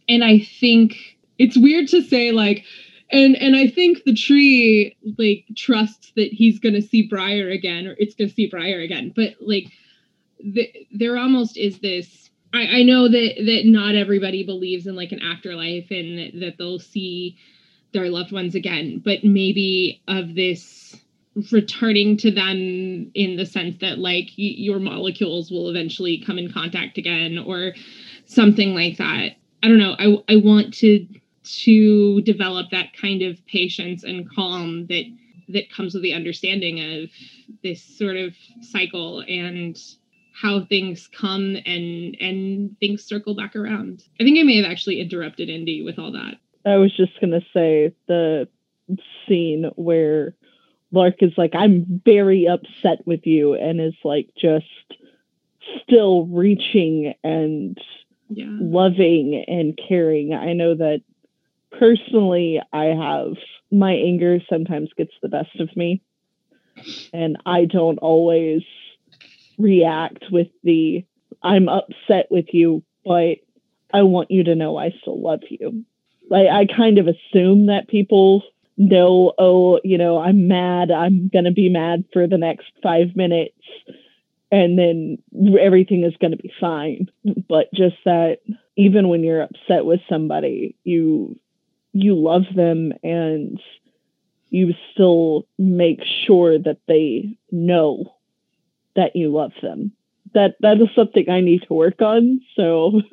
And 0.08 0.24
I 0.24 0.38
think 0.38 0.96
it's 1.38 1.58
weird 1.58 1.88
to 1.88 2.02
say 2.02 2.32
like 2.32 2.64
and 3.10 3.36
and 3.36 3.56
I 3.56 3.68
think 3.68 4.04
the 4.04 4.14
tree 4.14 4.96
like 5.18 5.44
trusts 5.56 6.12
that 6.16 6.32
he's 6.32 6.58
gonna 6.58 6.82
see 6.82 7.06
Briar 7.08 7.48
again 7.48 7.86
or 7.86 7.94
it's 7.98 8.14
gonna 8.14 8.30
see 8.30 8.46
Briar 8.46 8.80
again. 8.80 9.12
But 9.14 9.34
like 9.40 9.70
the, 10.40 10.70
there 10.92 11.18
almost 11.18 11.56
is 11.56 11.78
this 11.80 12.30
I, 12.52 12.78
I 12.78 12.82
know 12.82 13.08
that 13.08 13.34
that 13.46 13.62
not 13.64 13.94
everybody 13.94 14.44
believes 14.44 14.86
in 14.86 14.96
like 14.96 15.12
an 15.12 15.22
afterlife 15.22 15.90
and 15.90 16.18
that, 16.18 16.40
that 16.40 16.58
they'll 16.58 16.78
see 16.78 17.36
their 17.92 18.10
loved 18.10 18.32
ones 18.32 18.54
again, 18.54 19.00
but 19.02 19.24
maybe 19.24 20.02
of 20.08 20.34
this 20.34 20.94
returning 21.52 22.16
to 22.18 22.30
them 22.30 23.10
in 23.14 23.36
the 23.36 23.46
sense 23.46 23.76
that 23.80 23.98
like 23.98 24.26
y- 24.38 24.54
your 24.56 24.78
molecules 24.78 25.50
will 25.50 25.68
eventually 25.68 26.22
come 26.24 26.38
in 26.38 26.52
contact 26.52 26.98
again 26.98 27.38
or 27.38 27.72
something 28.26 28.74
like 28.74 28.96
that. 28.98 29.36
I 29.62 29.68
don't 29.68 29.78
know. 29.78 29.96
I 29.98 30.32
i 30.32 30.36
want 30.36 30.74
to 30.74 31.06
to 31.62 32.20
develop 32.22 32.70
that 32.70 32.92
kind 32.94 33.22
of 33.22 33.44
patience 33.46 34.04
and 34.04 34.28
calm 34.30 34.86
that 34.88 35.04
that 35.48 35.72
comes 35.72 35.94
with 35.94 36.02
the 36.02 36.12
understanding 36.12 36.78
of 37.02 37.10
this 37.62 37.82
sort 37.82 38.16
of 38.16 38.34
cycle 38.60 39.20
and 39.20 39.78
how 40.40 40.64
things 40.64 41.08
come 41.08 41.56
and 41.66 42.16
and 42.20 42.76
things 42.78 43.04
circle 43.04 43.34
back 43.34 43.56
around. 43.56 44.04
I 44.20 44.24
think 44.24 44.38
i 44.38 44.42
may 44.42 44.56
have 44.56 44.70
actually 44.70 45.00
interrupted 45.00 45.48
indy 45.48 45.82
with 45.82 45.98
all 45.98 46.12
that. 46.12 46.34
I 46.64 46.76
was 46.76 46.94
just 46.96 47.18
going 47.20 47.30
to 47.30 47.40
say 47.54 47.94
the 48.08 48.48
scene 49.26 49.70
where 49.76 50.34
Lark 50.92 51.22
is 51.22 51.32
like, 51.36 51.54
I'm 51.54 52.00
very 52.04 52.46
upset 52.46 53.06
with 53.06 53.26
you, 53.26 53.54
and 53.54 53.80
is 53.80 53.94
like 54.04 54.28
just 54.40 54.66
still 55.82 56.26
reaching 56.26 57.14
and 57.22 57.78
Yeah. 58.30 58.56
loving 58.60 59.44
and 59.46 59.78
caring. 59.88 60.34
I 60.34 60.52
know 60.52 60.74
that 60.74 61.02
personally, 61.70 62.60
I 62.72 62.86
have 62.86 63.36
my 63.70 63.92
anger 63.92 64.40
sometimes 64.48 64.90
gets 64.96 65.12
the 65.22 65.28
best 65.28 65.60
of 65.60 65.74
me, 65.76 66.02
and 67.12 67.36
I 67.44 67.64
don't 67.66 67.98
always 67.98 68.62
react 69.58 70.30
with 70.30 70.48
the 70.62 71.04
I'm 71.42 71.68
upset 71.68 72.26
with 72.30 72.46
you, 72.52 72.82
but 73.04 73.38
I 73.92 74.02
want 74.02 74.30
you 74.30 74.44
to 74.44 74.54
know 74.54 74.76
I 74.76 74.90
still 75.00 75.20
love 75.20 75.42
you. 75.48 75.84
Like, 76.28 76.48
I 76.48 76.66
kind 76.66 76.98
of 76.98 77.06
assume 77.08 77.66
that 77.66 77.88
people 77.88 78.42
know, 78.78 79.34
oh, 79.38 79.80
you 79.84 79.98
know, 79.98 80.18
I'm 80.18 80.48
mad. 80.48 80.90
I'm 80.90 81.28
going 81.28 81.44
to 81.44 81.52
be 81.52 81.68
mad 81.68 82.04
for 82.12 82.26
the 82.26 82.38
next 82.38 82.66
five 82.82 83.14
minutes 83.14 83.54
and 84.50 84.78
then 84.78 85.18
everything 85.60 86.04
is 86.04 86.16
going 86.20 86.30
to 86.30 86.36
be 86.36 86.52
fine. 86.60 87.10
But 87.48 87.72
just 87.74 87.96
that 88.04 88.38
even 88.76 89.08
when 89.08 89.22
you're 89.22 89.42
upset 89.42 89.84
with 89.84 90.00
somebody, 90.08 90.76
you 90.84 91.38
you 91.92 92.14
love 92.14 92.44
them 92.54 92.92
and 93.02 93.60
you 94.50 94.72
still 94.92 95.46
make 95.58 96.00
sure 96.26 96.58
that 96.58 96.78
they 96.86 97.36
know 97.50 98.14
that 98.96 99.16
you 99.16 99.32
love 99.32 99.52
them. 99.62 99.92
That 100.34 100.56
that 100.60 100.80
is 100.80 100.88
something 100.94 101.28
I 101.28 101.40
need 101.40 101.64
to 101.68 101.74
work 101.74 102.00
on. 102.00 102.40
So 102.56 103.02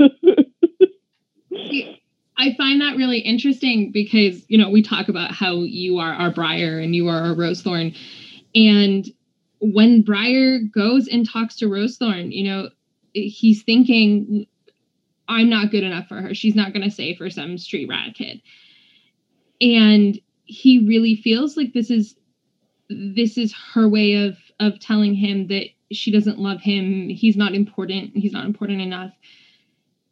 I 2.38 2.54
find 2.56 2.82
that 2.82 2.98
really 2.98 3.20
interesting 3.20 3.92
because, 3.92 4.44
you 4.50 4.58
know, 4.58 4.70
we 4.70 4.82
talk 4.82 5.08
about 5.08 5.32
how 5.32 5.62
you 5.62 6.00
are 6.00 6.14
our 6.14 6.32
Briar 6.32 6.80
and 6.80 6.96
you 6.96 7.08
are 7.08 7.22
our 7.22 7.36
Rosethorn. 7.36 7.96
And 8.54 9.06
when 9.60 10.02
Briar 10.02 10.60
goes 10.60 11.08
and 11.08 11.28
talks 11.28 11.56
to 11.58 11.66
Rosethorn, 11.66 12.34
you 12.34 12.44
know, 12.44 12.70
he's 13.14 13.64
thinking, 13.64 14.46
I'm 15.28 15.50
not 15.50 15.72
good 15.72 15.84
enough 15.84 16.08
for 16.08 16.22
her. 16.22 16.34
She's 16.34 16.56
not 16.56 16.74
going 16.74 16.84
to 16.84 16.92
save 16.92 17.18
for 17.18 17.30
some 17.30 17.58
street 17.58 17.88
rat 17.90 18.14
kid. 18.16 18.42
And 19.62 20.20
he 20.44 20.86
really 20.86 21.16
feels 21.16 21.58
like 21.58 21.74
this 21.74 21.90
is 21.90 22.16
this 22.88 23.38
is 23.38 23.54
her 23.74 23.90
way 23.90 24.28
of 24.28 24.38
of 24.60 24.80
telling 24.80 25.16
him 25.16 25.48
that 25.48 25.68
she 25.92 26.12
doesn't 26.12 26.40
love 26.40 26.62
him. 26.62 27.10
He's 27.10 27.36
not 27.36 27.56
important. 27.56 28.16
He's 28.16 28.32
not 28.32 28.46
important 28.46 28.82
enough. 28.82 29.12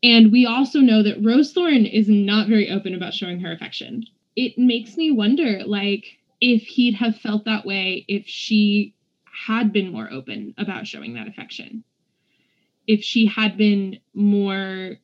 And 0.04 0.34
we 0.34 0.46
also 0.46 0.80
know 0.80 1.02
that 1.02 1.24
Rosethorn 1.24 1.90
is 1.92 2.10
not 2.10 2.50
very 2.50 2.70
open 2.70 2.94
about 2.94 3.14
showing 3.14 3.40
her 3.40 3.54
affection. 3.54 4.04
It 4.36 4.58
makes 4.58 4.98
me 4.98 5.12
wonder, 5.12 5.64
like, 5.66 6.06
if 6.42 6.64
he'd 6.64 6.96
have 6.96 7.18
felt 7.18 7.46
that 7.46 7.66
way 7.66 8.04
if 8.10 8.28
she 8.28 8.94
had 9.48 9.72
been 9.72 9.92
more 9.92 10.12
open 10.12 10.54
about 10.58 10.86
showing 10.86 11.14
that 11.14 11.28
affection. 11.28 11.86
If 12.86 13.02
she 13.02 13.26
had 13.26 13.58
been 13.58 14.00
more 14.14 14.98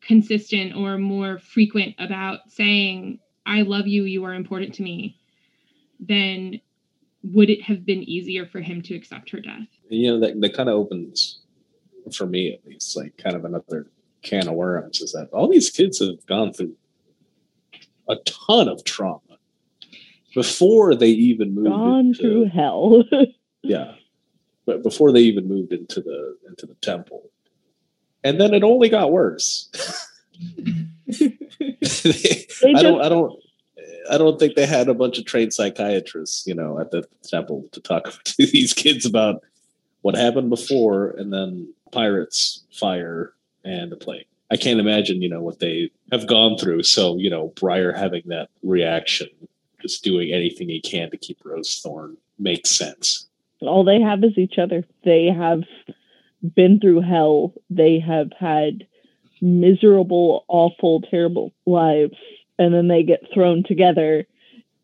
consistent 0.00 0.74
or 0.74 0.96
more 0.96 1.38
frequent 1.38 1.96
about 1.98 2.50
saying, 2.50 3.18
I 3.44 3.62
love 3.62 3.86
you, 3.86 4.04
you 4.04 4.24
are 4.24 4.32
important 4.32 4.74
to 4.74 4.82
me, 4.82 5.18
then 5.98 6.60
would 7.22 7.50
it 7.50 7.62
have 7.62 7.84
been 7.84 8.02
easier 8.02 8.46
for 8.46 8.60
him 8.60 8.80
to 8.82 8.94
accept 8.94 9.30
her 9.30 9.40
death? 9.40 9.68
You 9.90 10.12
know, 10.12 10.20
that, 10.20 10.40
that 10.40 10.54
kind 10.54 10.70
of 10.70 10.76
opens, 10.76 11.40
for 12.16 12.26
me 12.26 12.54
at 12.54 12.66
least, 12.66 12.96
like 12.96 13.18
kind 13.18 13.36
of 13.36 13.44
another 13.44 13.90
can 14.22 14.48
of 14.48 14.54
worms 14.54 15.00
is 15.00 15.12
that 15.12 15.28
all 15.32 15.48
these 15.48 15.70
kids 15.70 15.98
have 15.98 16.24
gone 16.26 16.52
through 16.52 16.74
a 18.08 18.16
ton 18.26 18.68
of 18.68 18.84
trauma 18.84 19.20
before 20.34 20.94
they 20.94 21.08
even 21.08 21.54
moved 21.54 21.68
gone 21.68 22.06
into, 22.06 22.20
through 22.20 22.44
hell. 22.46 23.04
yeah. 23.62 23.94
But 24.66 24.82
before 24.82 25.12
they 25.12 25.20
even 25.20 25.48
moved 25.48 25.72
into 25.72 26.00
the 26.00 26.36
into 26.48 26.66
the 26.66 26.74
temple. 26.76 27.30
And 28.22 28.40
then 28.40 28.52
it 28.52 28.62
only 28.62 28.88
got 28.88 29.12
worse. 29.12 29.70
They 32.62 32.74
i 32.74 32.82
don't 32.82 33.00
i 33.00 33.08
don't 33.08 33.32
i 34.10 34.18
don't 34.18 34.38
think 34.38 34.54
they 34.54 34.66
had 34.66 34.88
a 34.88 34.94
bunch 34.94 35.18
of 35.18 35.24
trained 35.24 35.52
psychiatrists 35.52 36.46
you 36.46 36.54
know 36.54 36.78
at 36.78 36.90
the 36.90 37.04
temple 37.22 37.64
to 37.72 37.80
talk 37.80 38.22
to 38.24 38.46
these 38.46 38.72
kids 38.72 39.06
about 39.06 39.42
what 40.02 40.14
happened 40.14 40.50
before 40.50 41.10
and 41.10 41.32
then 41.32 41.72
pirates 41.90 42.64
fire 42.72 43.32
and 43.64 43.92
the 43.92 43.96
plague 43.96 44.26
i 44.50 44.56
can't 44.56 44.80
imagine 44.80 45.22
you 45.22 45.28
know 45.28 45.42
what 45.42 45.58
they 45.58 45.90
have 46.12 46.26
gone 46.26 46.56
through 46.56 46.82
so 46.82 47.16
you 47.16 47.30
know 47.30 47.52
briar 47.56 47.92
having 47.92 48.22
that 48.26 48.48
reaction 48.62 49.28
just 49.80 50.04
doing 50.04 50.32
anything 50.32 50.68
he 50.68 50.80
can 50.80 51.10
to 51.10 51.16
keep 51.16 51.42
Rosethorn 51.42 52.16
makes 52.38 52.70
sense 52.70 53.30
all 53.62 53.84
they 53.84 54.00
have 54.00 54.24
is 54.24 54.38
each 54.38 54.58
other. 54.58 54.84
They 55.04 55.26
have 55.26 55.62
been 56.54 56.80
through 56.80 57.02
hell. 57.02 57.52
They 57.68 57.98
have 57.98 58.30
had 58.38 58.86
miserable, 59.40 60.44
awful, 60.48 61.02
terrible 61.02 61.52
lives. 61.66 62.16
And 62.58 62.74
then 62.74 62.88
they 62.88 63.02
get 63.02 63.26
thrown 63.32 63.62
together 63.62 64.26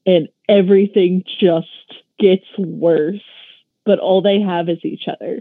and 0.07 0.29
everything 0.49 1.25
just 1.39 1.69
gets 2.19 2.47
worse. 2.59 3.21
But 3.85 3.99
all 3.99 4.23
they 4.23 4.41
have 4.41 4.69
is 4.69 4.85
each 4.85 5.09
other 5.09 5.41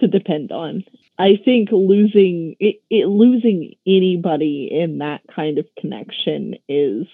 to 0.00 0.08
depend 0.08 0.52
on. 0.52 0.84
I 1.20 1.36
think 1.44 1.70
losing 1.70 2.56
it, 2.58 2.82
it 2.90 3.06
losing 3.06 3.74
anybody 3.86 4.68
in 4.70 4.98
that 4.98 5.20
kind 5.34 5.58
of 5.58 5.66
connection 5.78 6.54
is 6.68 7.06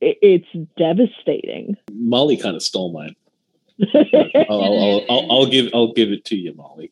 it, 0.00 0.18
it's 0.22 0.68
devastating. 0.76 1.76
molly 1.92 2.36
kind 2.36 2.54
of 2.56 2.62
stole 2.62 2.92
mine 2.92 3.14
I'll, 3.94 4.62
I'll, 4.62 5.04
I'll, 5.08 5.26
I'll 5.30 5.46
give 5.46 5.70
I'll 5.72 5.92
give 5.92 6.10
it 6.10 6.24
to 6.26 6.36
you, 6.36 6.52
Molly. 6.54 6.90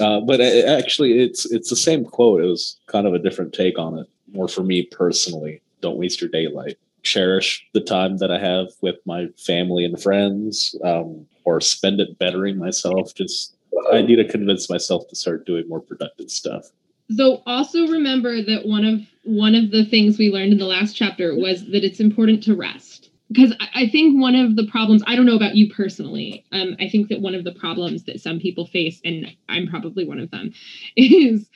Uh, 0.00 0.20
but 0.20 0.40
a- 0.40 0.66
actually, 0.66 1.20
it's 1.20 1.44
it's 1.46 1.68
the 1.70 1.76
same 1.76 2.04
quote. 2.04 2.42
It 2.42 2.46
was 2.46 2.78
kind 2.86 3.06
of 3.06 3.14
a 3.14 3.18
different 3.18 3.52
take 3.52 3.78
on 3.78 3.98
it. 3.98 4.06
More 4.32 4.48
for 4.48 4.62
me 4.62 4.84
personally. 4.84 5.60
Don't 5.80 5.98
waste 5.98 6.20
your 6.20 6.30
daylight. 6.30 6.78
Cherish 7.02 7.66
the 7.74 7.82
time 7.82 8.16
that 8.18 8.30
I 8.30 8.38
have 8.38 8.68
with 8.80 8.96
my 9.04 9.26
family 9.36 9.84
and 9.84 10.00
friends, 10.02 10.74
um, 10.82 11.26
or 11.44 11.60
spend 11.60 12.00
it 12.00 12.18
bettering 12.18 12.56
myself. 12.56 13.14
Just 13.14 13.53
I 13.92 14.02
need 14.02 14.16
to 14.16 14.28
convince 14.28 14.70
myself 14.70 15.08
to 15.08 15.16
start 15.16 15.46
doing 15.46 15.68
more 15.68 15.80
productive 15.80 16.30
stuff. 16.30 16.66
Though 17.08 17.42
also 17.46 17.86
remember 17.88 18.42
that 18.42 18.66
one 18.66 18.84
of 18.84 19.00
one 19.24 19.54
of 19.54 19.70
the 19.70 19.84
things 19.84 20.18
we 20.18 20.30
learned 20.30 20.52
in 20.52 20.58
the 20.58 20.66
last 20.66 20.94
chapter 20.94 21.34
was 21.34 21.66
that 21.66 21.84
it's 21.84 22.00
important 22.00 22.42
to 22.44 22.54
rest. 22.54 23.10
Because 23.28 23.52
I, 23.58 23.82
I 23.82 23.88
think 23.88 24.20
one 24.20 24.34
of 24.34 24.56
the 24.56 24.66
problems, 24.66 25.02
I 25.06 25.16
don't 25.16 25.26
know 25.26 25.36
about 25.36 25.56
you 25.56 25.72
personally, 25.72 26.44
um, 26.52 26.76
I 26.78 26.88
think 26.88 27.08
that 27.08 27.20
one 27.20 27.34
of 27.34 27.44
the 27.44 27.54
problems 27.54 28.04
that 28.04 28.20
some 28.20 28.38
people 28.38 28.66
face, 28.66 29.00
and 29.04 29.34
I'm 29.48 29.66
probably 29.66 30.06
one 30.06 30.20
of 30.20 30.30
them, 30.30 30.52
is 30.96 31.48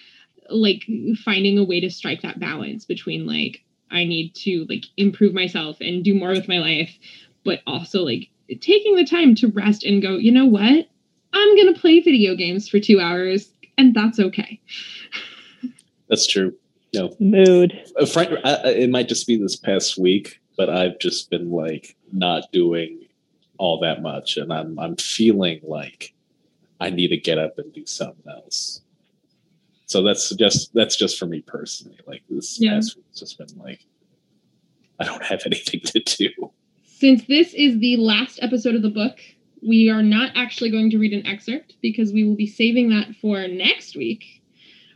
like 0.50 0.84
finding 1.24 1.58
a 1.58 1.64
way 1.64 1.80
to 1.80 1.90
strike 1.90 2.22
that 2.22 2.40
balance 2.40 2.84
between 2.84 3.26
like 3.26 3.62
I 3.90 4.04
need 4.04 4.34
to 4.36 4.66
like 4.68 4.84
improve 4.96 5.34
myself 5.34 5.78
and 5.80 6.04
do 6.04 6.14
more 6.14 6.30
with 6.30 6.48
my 6.48 6.58
life, 6.58 6.94
but 7.44 7.60
also 7.66 8.02
like 8.02 8.28
taking 8.60 8.96
the 8.96 9.04
time 9.04 9.34
to 9.36 9.48
rest 9.48 9.84
and 9.84 10.02
go, 10.02 10.16
you 10.16 10.32
know 10.32 10.46
what? 10.46 10.88
I'm 11.32 11.56
gonna 11.56 11.74
play 11.78 12.00
video 12.00 12.34
games 12.34 12.68
for 12.68 12.80
two 12.80 13.00
hours, 13.00 13.50
and 13.76 13.94
that's 13.94 14.18
okay. 14.18 14.60
That's 16.08 16.26
true. 16.26 16.54
No, 16.94 17.14
Mood. 17.20 17.78
uh, 18.00 18.06
Frank, 18.06 18.30
I, 18.44 18.54
I- 18.54 18.68
it 18.70 18.90
might 18.90 19.08
just 19.08 19.26
be 19.26 19.36
this 19.36 19.56
past 19.56 19.98
week, 19.98 20.40
but 20.56 20.70
I've 20.70 20.98
just 20.98 21.28
been 21.30 21.50
like 21.50 21.96
not 22.12 22.50
doing 22.52 23.00
all 23.58 23.78
that 23.80 24.00
much, 24.02 24.36
and 24.36 24.52
I'm 24.52 24.78
I'm 24.78 24.96
feeling 24.96 25.60
like 25.62 26.14
I 26.80 26.90
need 26.90 27.08
to 27.08 27.16
get 27.18 27.38
up 27.38 27.58
and 27.58 27.72
do 27.72 27.84
something 27.86 28.24
else. 28.30 28.80
So 29.86 30.02
that's 30.02 30.34
just 30.34 30.72
that's 30.74 30.96
just 30.96 31.18
for 31.18 31.26
me 31.26 31.40
personally. 31.42 31.98
Like 32.06 32.22
this 32.30 32.58
Yeah. 32.60 32.74
past 32.74 32.96
week's 32.96 33.20
just 33.20 33.36
been 33.38 33.48
like 33.58 33.80
I 34.98 35.04
don't 35.04 35.22
have 35.24 35.42
anything 35.46 35.80
to 35.80 36.00
do. 36.00 36.30
Since 36.86 37.26
this 37.26 37.52
is 37.54 37.78
the 37.80 37.96
last 37.98 38.38
episode 38.42 38.74
of 38.74 38.82
the 38.82 38.90
book, 38.90 39.18
we 39.66 39.90
are 39.90 40.02
not 40.02 40.32
actually 40.34 40.70
going 40.70 40.90
to 40.90 40.98
read 40.98 41.12
an 41.12 41.26
excerpt 41.26 41.74
because 41.82 42.12
we 42.12 42.24
will 42.24 42.36
be 42.36 42.46
saving 42.46 42.90
that 42.90 43.14
for 43.20 43.46
next 43.48 43.96
week 43.96 44.42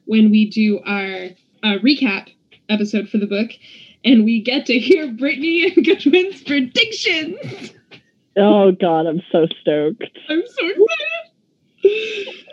when 0.05 0.31
we 0.31 0.49
do 0.49 0.81
our 0.87 1.29
uh, 1.63 1.79
recap 1.83 2.29
episode 2.69 3.09
for 3.09 3.19
the 3.19 3.27
book 3.27 3.51
and 4.05 4.25
we 4.25 4.41
get 4.41 4.67
to 4.67 4.79
hear 4.79 5.11
Brittany 5.13 5.65
and 5.65 5.85
Goodwin's 5.85 6.43
predictions. 6.43 7.73
Oh 8.37 8.73
god, 8.73 9.07
I'm 9.07 9.23
so 9.31 9.47
stoked. 9.61 10.19
I'm 10.29 10.43
so 10.47 10.69
excited. 11.83 12.49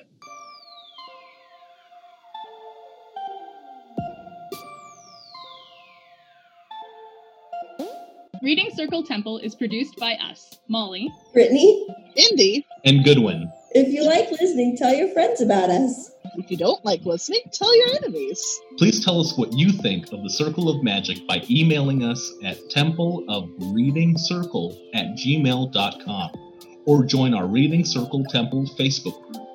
Reading 8.42 8.70
Circle 8.74 9.04
Temple 9.04 9.38
is 9.40 9.54
produced 9.56 9.98
by 9.98 10.14
us, 10.16 10.58
Molly, 10.70 11.12
Brittany, 11.34 11.88
Indy, 12.16 12.66
and 12.86 13.04
Goodwin. 13.04 13.52
if 13.72 13.90
you 13.94 14.06
like 14.06 14.32
listening, 14.32 14.78
tell 14.78 14.94
your 14.94 15.10
friends 15.10 15.42
about 15.42 15.70
us. 15.70 16.12
if 16.38 16.50
you 16.50 16.56
don't 16.56 16.84
like 16.86 17.02
listening, 17.06 17.42
tell 17.52 17.76
your 17.78 17.88
enemies. 17.98 18.42
Please 18.78 19.04
tell 19.04 19.20
us 19.20 19.38
what 19.38 19.52
you 19.54 19.72
think 19.72 20.12
of 20.14 20.24
the 20.24 20.30
Circle 20.30 20.70
of 20.70 20.82
Magic 20.84 21.28
by 21.28 21.44
emailing 21.50 22.04
us 22.04 22.32
at 22.46 22.58
Temple 22.70 23.26
of 23.28 23.50
Reading 23.74 24.18
Circle 24.18 24.80
at 24.94 25.08
gmail.com 25.18 26.32
or 26.86 27.04
join 27.04 27.34
our 27.34 27.46
Reading 27.46 27.84
Circle 27.84 28.24
Temple 28.26 28.66
Facebook 28.78 29.22
group. 29.34 29.48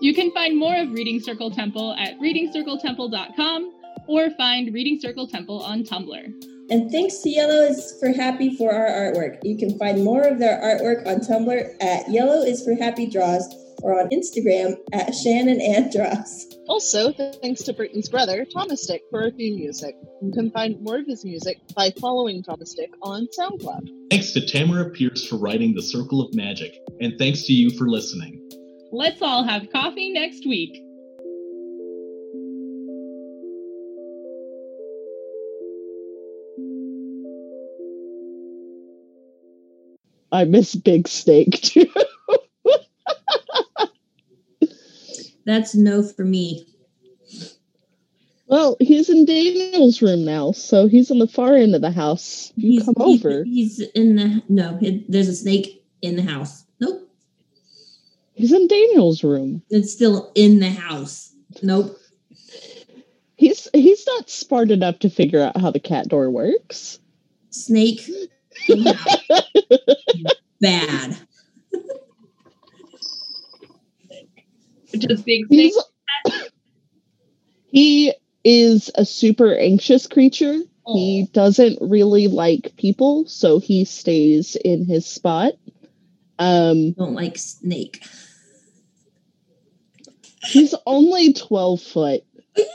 You 0.00 0.14
can 0.14 0.30
find 0.32 0.56
more 0.56 0.76
of 0.76 0.92
Reading 0.92 1.18
Circle 1.18 1.50
Temple 1.50 1.92
at 1.98 2.16
readingcircletemple.com 2.20 3.72
or 4.06 4.30
find 4.30 4.72
Reading 4.72 5.00
Circle 5.00 5.26
Temple 5.26 5.60
on 5.60 5.82
Tumblr. 5.82 6.32
And 6.70 6.90
thanks 6.90 7.18
to 7.22 7.30
Yellow 7.30 7.62
is 7.62 7.96
for 7.98 8.12
Happy 8.12 8.54
for 8.56 8.72
our 8.72 8.88
artwork. 8.88 9.38
You 9.42 9.56
can 9.56 9.78
find 9.78 10.04
more 10.04 10.22
of 10.22 10.38
their 10.38 10.60
artwork 10.60 11.06
on 11.06 11.20
Tumblr 11.20 11.82
at 11.82 12.10
Yellow 12.10 12.42
is 12.42 12.62
for 12.62 12.74
Happy 12.74 13.06
Draws 13.06 13.46
or 13.82 13.98
on 13.98 14.08
Instagram 14.10 14.76
at 14.92 15.14
Shannon 15.14 15.60
and 15.60 15.90
Draws. 15.90 16.46
Also, 16.68 17.12
thanks 17.12 17.62
to 17.62 17.72
Brittany's 17.72 18.08
brother, 18.10 18.44
Thomas 18.44 18.86
Dick, 18.86 19.02
for 19.10 19.22
our 19.22 19.30
theme 19.30 19.56
music. 19.56 19.94
You 20.20 20.32
can 20.32 20.50
find 20.50 20.80
more 20.82 20.98
of 20.98 21.06
his 21.06 21.24
music 21.24 21.58
by 21.74 21.92
following 21.98 22.42
Thomas 22.42 22.74
Dick 22.74 22.90
on 23.00 23.26
SoundCloud. 23.38 23.88
Thanks 24.10 24.32
to 24.32 24.40
Tamora 24.40 24.92
Pierce 24.92 25.26
for 25.26 25.36
writing 25.36 25.74
The 25.74 25.82
Circle 25.82 26.20
of 26.20 26.34
Magic, 26.34 26.76
and 27.00 27.14
thanks 27.18 27.44
to 27.44 27.52
you 27.54 27.70
for 27.70 27.88
listening. 27.88 28.44
Let's 28.92 29.22
all 29.22 29.44
have 29.44 29.70
coffee 29.72 30.12
next 30.12 30.46
week. 30.46 30.82
I 40.32 40.44
miss 40.44 40.74
Big 40.74 41.08
Snake 41.08 41.52
too. 41.62 41.86
That's 45.44 45.74
no 45.74 46.02
for 46.02 46.24
me. 46.24 46.66
well, 48.48 48.76
he's 48.80 49.08
in 49.08 49.24
Daniel's 49.24 50.02
room 50.02 50.24
now, 50.24 50.52
so 50.52 50.86
he's 50.86 51.10
on 51.10 51.18
the 51.18 51.26
far 51.26 51.54
end 51.54 51.74
of 51.74 51.80
the 51.80 51.90
house. 51.90 52.52
You 52.56 52.72
He's, 52.72 52.84
come 52.84 52.94
over. 52.98 53.44
He's 53.44 53.80
in 53.80 54.16
the 54.16 54.42
no. 54.50 54.78
It, 54.82 55.10
there's 55.10 55.28
a 55.28 55.34
snake 55.34 55.82
in 56.02 56.16
the 56.16 56.22
house. 56.22 56.64
Nope. 56.80 57.08
He's 58.34 58.52
in 58.52 58.68
Daniel's 58.68 59.24
room. 59.24 59.62
It's 59.70 59.92
still 59.92 60.30
in 60.34 60.60
the 60.60 60.70
house. 60.70 61.32
Nope. 61.62 61.98
He's 63.36 63.68
he's 63.72 64.06
not 64.06 64.28
smart 64.28 64.70
enough 64.70 64.98
to 64.98 65.08
figure 65.08 65.40
out 65.40 65.56
how 65.56 65.70
the 65.70 65.80
cat 65.80 66.08
door 66.08 66.28
works. 66.30 66.98
Snake. 67.50 68.02
In 68.68 68.84
the 68.84 68.92
house. 68.92 70.28
Bad. 70.60 71.16
Just 74.96 75.24
big 75.24 75.46
snake. 75.46 75.72
He's 75.72 75.78
he 77.70 78.12
is 78.44 78.90
a 78.94 79.04
super 79.04 79.54
anxious 79.54 80.06
creature. 80.06 80.58
He 80.86 81.28
doesn't 81.32 81.78
really 81.82 82.28
like 82.28 82.74
people, 82.78 83.26
so 83.26 83.58
he 83.60 83.84
stays 83.84 84.56
in 84.56 84.86
his 84.86 85.04
spot. 85.04 85.52
Um, 86.38 86.92
Don't 86.92 87.12
like 87.12 87.36
snake. 87.36 88.02
he's 90.44 90.74
only 90.86 91.34
twelve 91.34 91.82
foot, 91.82 92.22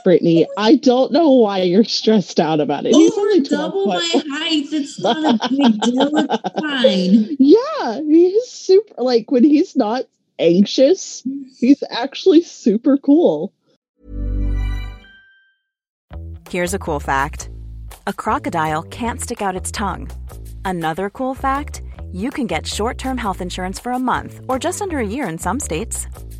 Brittany. 0.04 0.46
I 0.56 0.76
don't 0.76 1.12
know 1.12 1.30
why 1.30 1.62
you're 1.62 1.84
stressed 1.84 2.40
out 2.40 2.60
about 2.60 2.86
it. 2.86 2.94
He's 2.94 3.12
Over 3.12 3.20
only 3.20 3.42
12 3.42 3.48
double 3.48 3.86
my 3.86 4.22
height. 4.30 4.72
It's 4.72 5.00
not 5.00 5.16
a 5.16 5.48
big 5.48 5.80
deal. 5.82 6.10
It's 6.16 6.60
fine. 6.60 7.36
Yeah, 7.38 8.00
he's 8.02 8.48
super. 8.50 8.94
Like 9.02 9.30
when 9.30 9.44
he's 9.44 9.76
not 9.76 10.04
anxious, 10.38 11.22
he's 11.58 11.82
actually 11.90 12.42
super 12.42 12.96
cool. 12.98 13.52
Here's 16.50 16.74
a 16.74 16.78
cool 16.78 17.00
fact 17.00 17.50
a 18.06 18.12
crocodile 18.12 18.82
can't 18.84 19.20
stick 19.20 19.42
out 19.42 19.56
its 19.56 19.70
tongue. 19.70 20.10
Another 20.64 21.10
cool 21.10 21.34
fact 21.34 21.82
you 22.12 22.30
can 22.30 22.46
get 22.46 22.66
short 22.66 22.96
term 22.98 23.18
health 23.18 23.40
insurance 23.40 23.80
for 23.80 23.92
a 23.92 23.98
month 23.98 24.40
or 24.48 24.58
just 24.58 24.80
under 24.80 24.98
a 24.98 25.06
year 25.06 25.26
in 25.28 25.38
some 25.38 25.58
states. 25.58 26.06